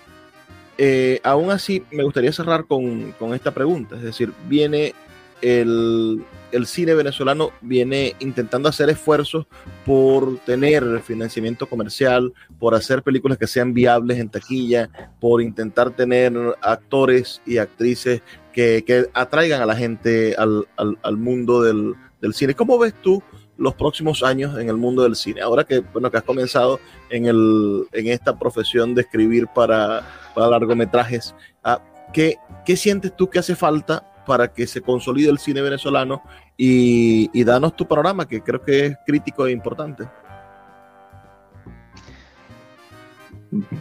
[0.79, 3.97] Eh, aún así, me gustaría cerrar con, con, esta pregunta.
[3.97, 4.95] Es decir, viene
[5.43, 9.45] el, el, cine venezolano, viene intentando hacer esfuerzos
[9.85, 16.33] por tener financiamiento comercial, por hacer películas que sean viables en taquilla, por intentar tener
[16.61, 21.95] actores y actrices que, atraigan a la gente al, mundo del,
[22.33, 22.53] cine.
[22.53, 23.21] ¿Cómo ves tú
[23.57, 25.41] los próximos años en el mundo del cine?
[25.41, 26.79] Ahora que, bueno, que has comenzado
[27.09, 30.03] en, el, en esta profesión de escribir para,
[30.35, 31.81] largometrajes, ah,
[32.13, 36.21] ¿qué, ¿qué sientes tú que hace falta para que se consolide el cine venezolano
[36.57, 40.07] y, y, danos tu programa, que creo que es crítico e importante.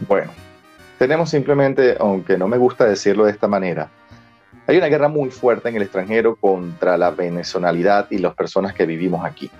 [0.07, 0.31] Bueno,
[0.97, 3.89] tenemos simplemente, aunque no me gusta decirlo de esta manera,
[4.71, 8.85] hay una guerra muy fuerte en el extranjero contra la venezolanidad y las personas que
[8.85, 9.51] vivimos aquí.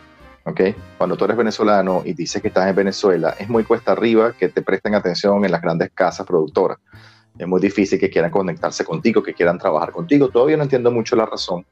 [0.46, 0.74] ¿okay?
[0.98, 4.48] Cuando tú eres venezolano y dices que estás en Venezuela, es muy cuesta arriba que
[4.48, 6.78] te presten atención en las grandes casas productoras.
[7.38, 10.30] Es muy difícil que quieran conectarse contigo, que quieran trabajar contigo.
[10.30, 11.66] Todavía no entiendo mucho la razón,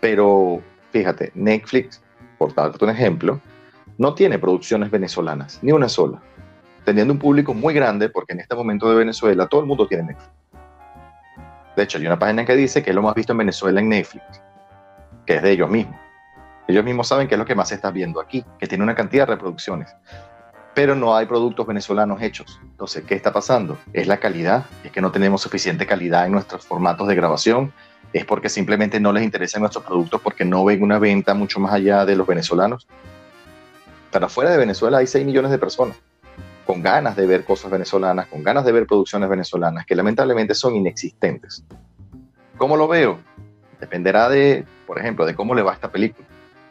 [0.00, 2.00] pero fíjate, Netflix,
[2.38, 3.38] por darte un ejemplo,
[3.98, 6.22] no tiene producciones venezolanas, ni una sola.
[6.86, 10.04] Teniendo un público muy grande, porque en este momento de Venezuela todo el mundo tiene
[10.04, 10.30] Netflix.
[11.78, 13.88] De hecho, hay una página que dice que es lo más visto en Venezuela en
[13.88, 14.24] Netflix,
[15.24, 15.94] que es de ellos mismos.
[16.66, 18.96] Ellos mismos saben que es lo que más se está viendo aquí, que tiene una
[18.96, 19.94] cantidad de reproducciones.
[20.74, 22.58] Pero no hay productos venezolanos hechos.
[22.64, 23.78] Entonces, ¿qué está pasando?
[23.92, 27.72] Es la calidad, es que no tenemos suficiente calidad en nuestros formatos de grabación,
[28.12, 31.74] es porque simplemente no les interesan nuestros productos porque no ven una venta mucho más
[31.74, 32.88] allá de los venezolanos.
[34.10, 35.96] Para afuera de Venezuela hay 6 millones de personas
[36.68, 40.76] con ganas de ver cosas venezolanas, con ganas de ver producciones venezolanas, que lamentablemente son
[40.76, 41.64] inexistentes.
[42.58, 43.20] ¿Cómo lo veo?
[43.80, 46.28] Dependerá de, por ejemplo, de cómo le va esta película.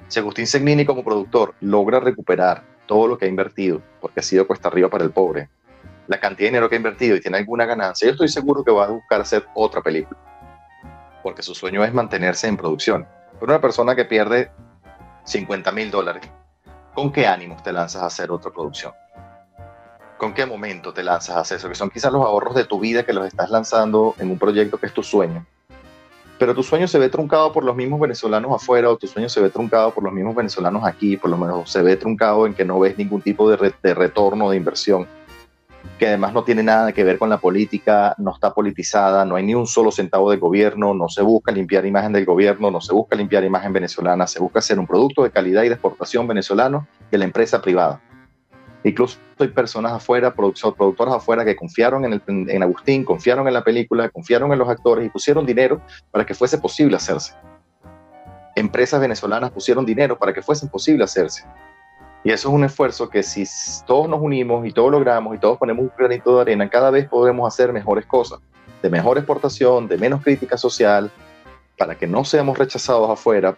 [0.08, 4.46] Si Agustín Segnini como productor logra recuperar todo lo que ha invertido, porque ha sido
[4.46, 5.50] cuesta arriba para el pobre,
[6.06, 8.70] la cantidad de dinero que ha invertido y tiene alguna ganancia, yo estoy seguro que
[8.70, 10.20] va a buscar hacer otra película,
[11.24, 13.08] porque su sueño es mantenerse en producción.
[13.40, 14.52] Pero una persona que pierde
[15.24, 16.22] 50 mil dólares,
[16.94, 18.94] ¿con qué ánimos te lanzas a hacer otra producción?
[20.18, 21.70] ¿Con qué momento te lanzas a hacer eso?
[21.70, 24.78] Que son quizás los ahorros de tu vida que los estás lanzando en un proyecto
[24.78, 25.46] que es tu sueño
[26.40, 29.42] pero tu sueño se ve truncado por los mismos venezolanos afuera o tu sueño se
[29.42, 32.66] ve truncado por los mismos venezolanos aquí, por lo menos se ve truncado en que
[32.66, 35.08] no ves ningún tipo de, de retorno de inversión,
[35.98, 39.46] que además no tiene nada que ver con la política, no está politizada, no hay
[39.46, 42.94] ni un solo centavo de gobierno, no se busca limpiar imagen del gobierno, no se
[42.94, 46.88] busca limpiar imagen venezolana, se busca hacer un producto de calidad y de exportación venezolano
[47.10, 48.00] de la empresa privada.
[48.88, 54.10] Incluso hay personas afuera, productoras afuera que confiaron en, en Agustín, confiaron en la película,
[54.10, 57.34] confiaron en los actores y pusieron dinero para que fuese posible hacerse.
[58.56, 61.44] Empresas venezolanas pusieron dinero para que fuese posible hacerse.
[62.24, 63.44] Y eso es un esfuerzo que si
[63.86, 67.10] todos nos unimos y todos logramos y todos ponemos un granito de arena, cada vez
[67.10, 68.40] podemos hacer mejores cosas,
[68.82, 71.12] de mejor exportación, de menos crítica social,
[71.78, 73.58] para que no seamos rechazados afuera,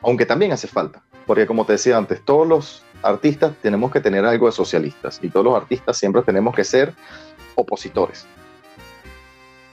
[0.00, 1.02] aunque también hace falta.
[1.26, 5.28] Porque como te decía antes, todos los artistas tenemos que tener algo de socialistas y
[5.28, 6.94] todos los artistas siempre tenemos que ser
[7.54, 8.26] opositores.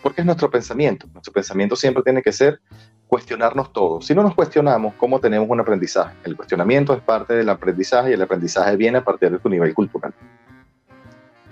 [0.01, 1.07] Porque es nuestro pensamiento.
[1.13, 2.61] Nuestro pensamiento siempre tiene que ser
[3.07, 4.01] cuestionarnos todo.
[4.01, 6.15] Si no nos cuestionamos, ¿cómo tenemos un aprendizaje?
[6.23, 9.73] El cuestionamiento es parte del aprendizaje y el aprendizaje viene a partir de tu nivel
[9.73, 10.13] cultural.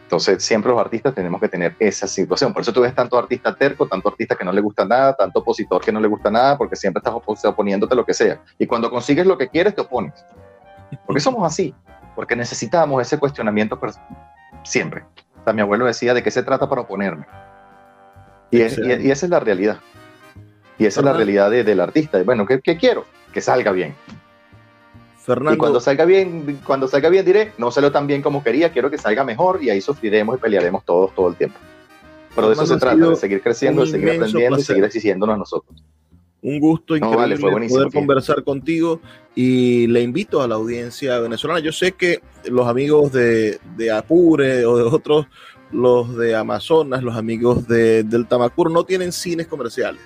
[0.04, 2.54] Entonces, siempre los artistas tenemos que tener esa situación.
[2.54, 5.40] Por eso tú ves tanto artista terco, tanto artista que no le gusta nada, tanto
[5.40, 7.16] opositor que no le gusta nada, porque siempre estás
[7.46, 8.40] oponiéndote lo que sea.
[8.60, 10.14] Y cuando consigues lo que quieres, te opones.
[11.06, 11.74] Porque somos así,
[12.16, 13.80] porque necesitamos ese cuestionamiento
[14.64, 15.04] siempre.
[15.46, 17.26] O mi abuelo decía de qué se trata para oponerme.
[18.52, 19.80] Y, esa es la realidad.
[20.78, 22.22] Y esa es la realidad del artista.
[22.24, 23.06] Bueno, ¿qué, quiero?
[23.34, 23.96] Que salga bien.
[25.18, 25.56] Fernando.
[25.56, 28.92] Y cuando salga bien, cuando salga bien diré, no salió tan bien como quería, quiero
[28.92, 31.58] que salga mejor y ahí sufriremos y pelearemos todos todo el tiempo.
[32.36, 35.38] Pero de eso se trata, de seguir creciendo, de seguir aprendiendo y seguir exigiéndonos a
[35.38, 35.84] nosotros.
[36.46, 39.02] Un gusto increíble poder conversar contigo
[39.34, 41.60] y le invito a la audiencia venezolana.
[41.60, 43.60] Yo sé que los amigos de,
[43.92, 45.26] Apure o de otros,
[45.72, 50.02] los de Amazonas, los amigos de, del Tamacuro, no tienen cines comerciales.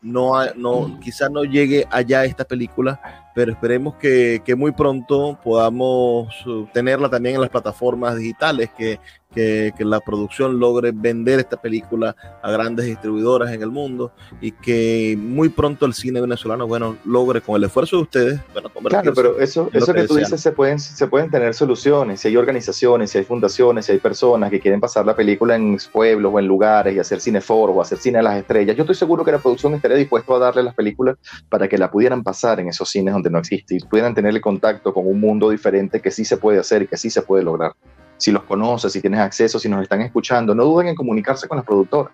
[0.00, 1.00] No, no, mm.
[1.00, 7.08] quizás no llegue allá esta película, pero esperemos que, que, muy pronto podamos uh, tenerla
[7.08, 8.98] también en las plataformas digitales, que,
[9.32, 14.52] que, que, la producción logre vender esta película a grandes distribuidoras en el mundo y
[14.52, 19.12] que muy pronto el cine venezolano, bueno, logre con el esfuerzo de ustedes, bueno, Claro,
[19.14, 23.10] pero eso, eso que, tú dices, se pueden, se pueden tener soluciones, si hay organizaciones,
[23.10, 26.46] si hay fundaciones, si hay personas que quieren pasar la película en pueblos o en
[26.46, 29.32] lugares y hacer cine foro o hacer cine a las estrellas, yo estoy seguro que
[29.32, 31.16] la producción estaría dispuesta a darle las películas
[31.48, 34.92] para que la pudieran pasar en esos cines donde no existe y pudieran tener contacto
[34.92, 37.72] con un mundo diferente que sí se puede hacer y que sí se puede lograr.
[38.16, 41.56] Si los conoces, si tienes acceso, si nos están escuchando, no duden en comunicarse con
[41.56, 42.12] las productoras.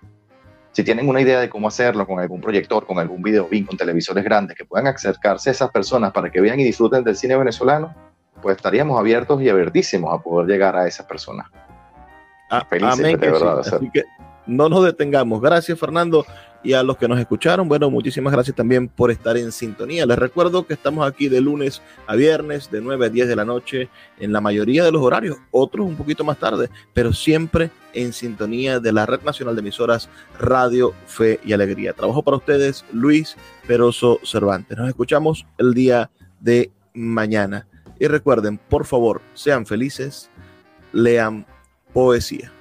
[0.71, 4.23] Si tienen una idea de cómo hacerlo con algún proyector, con algún video con televisores
[4.23, 7.95] grandes, que puedan acercarse a esas personas para que vean y disfruten del cine venezolano,
[8.41, 11.47] pues estaríamos abiertos y abiertísimos a poder llegar a esas personas.
[12.49, 13.59] Ah, Felices, de verdad.
[13.59, 14.03] Así que
[14.45, 15.41] no nos detengamos.
[15.41, 16.25] Gracias, Fernando
[16.63, 20.05] y a los que nos escucharon, bueno, muchísimas gracias también por estar en sintonía.
[20.05, 23.45] Les recuerdo que estamos aquí de lunes a viernes, de 9 a 10 de la
[23.45, 23.89] noche,
[24.19, 28.79] en la mayoría de los horarios, otros un poquito más tarde, pero siempre en sintonía
[28.79, 31.93] de la Red Nacional de Emisoras Radio, Fe y Alegría.
[31.93, 33.35] Trabajo para ustedes Luis
[33.65, 34.77] Peroso Cervantes.
[34.77, 37.67] Nos escuchamos el día de mañana.
[37.99, 40.29] Y recuerden, por favor, sean felices,
[40.93, 41.45] lean
[41.93, 42.51] poesía.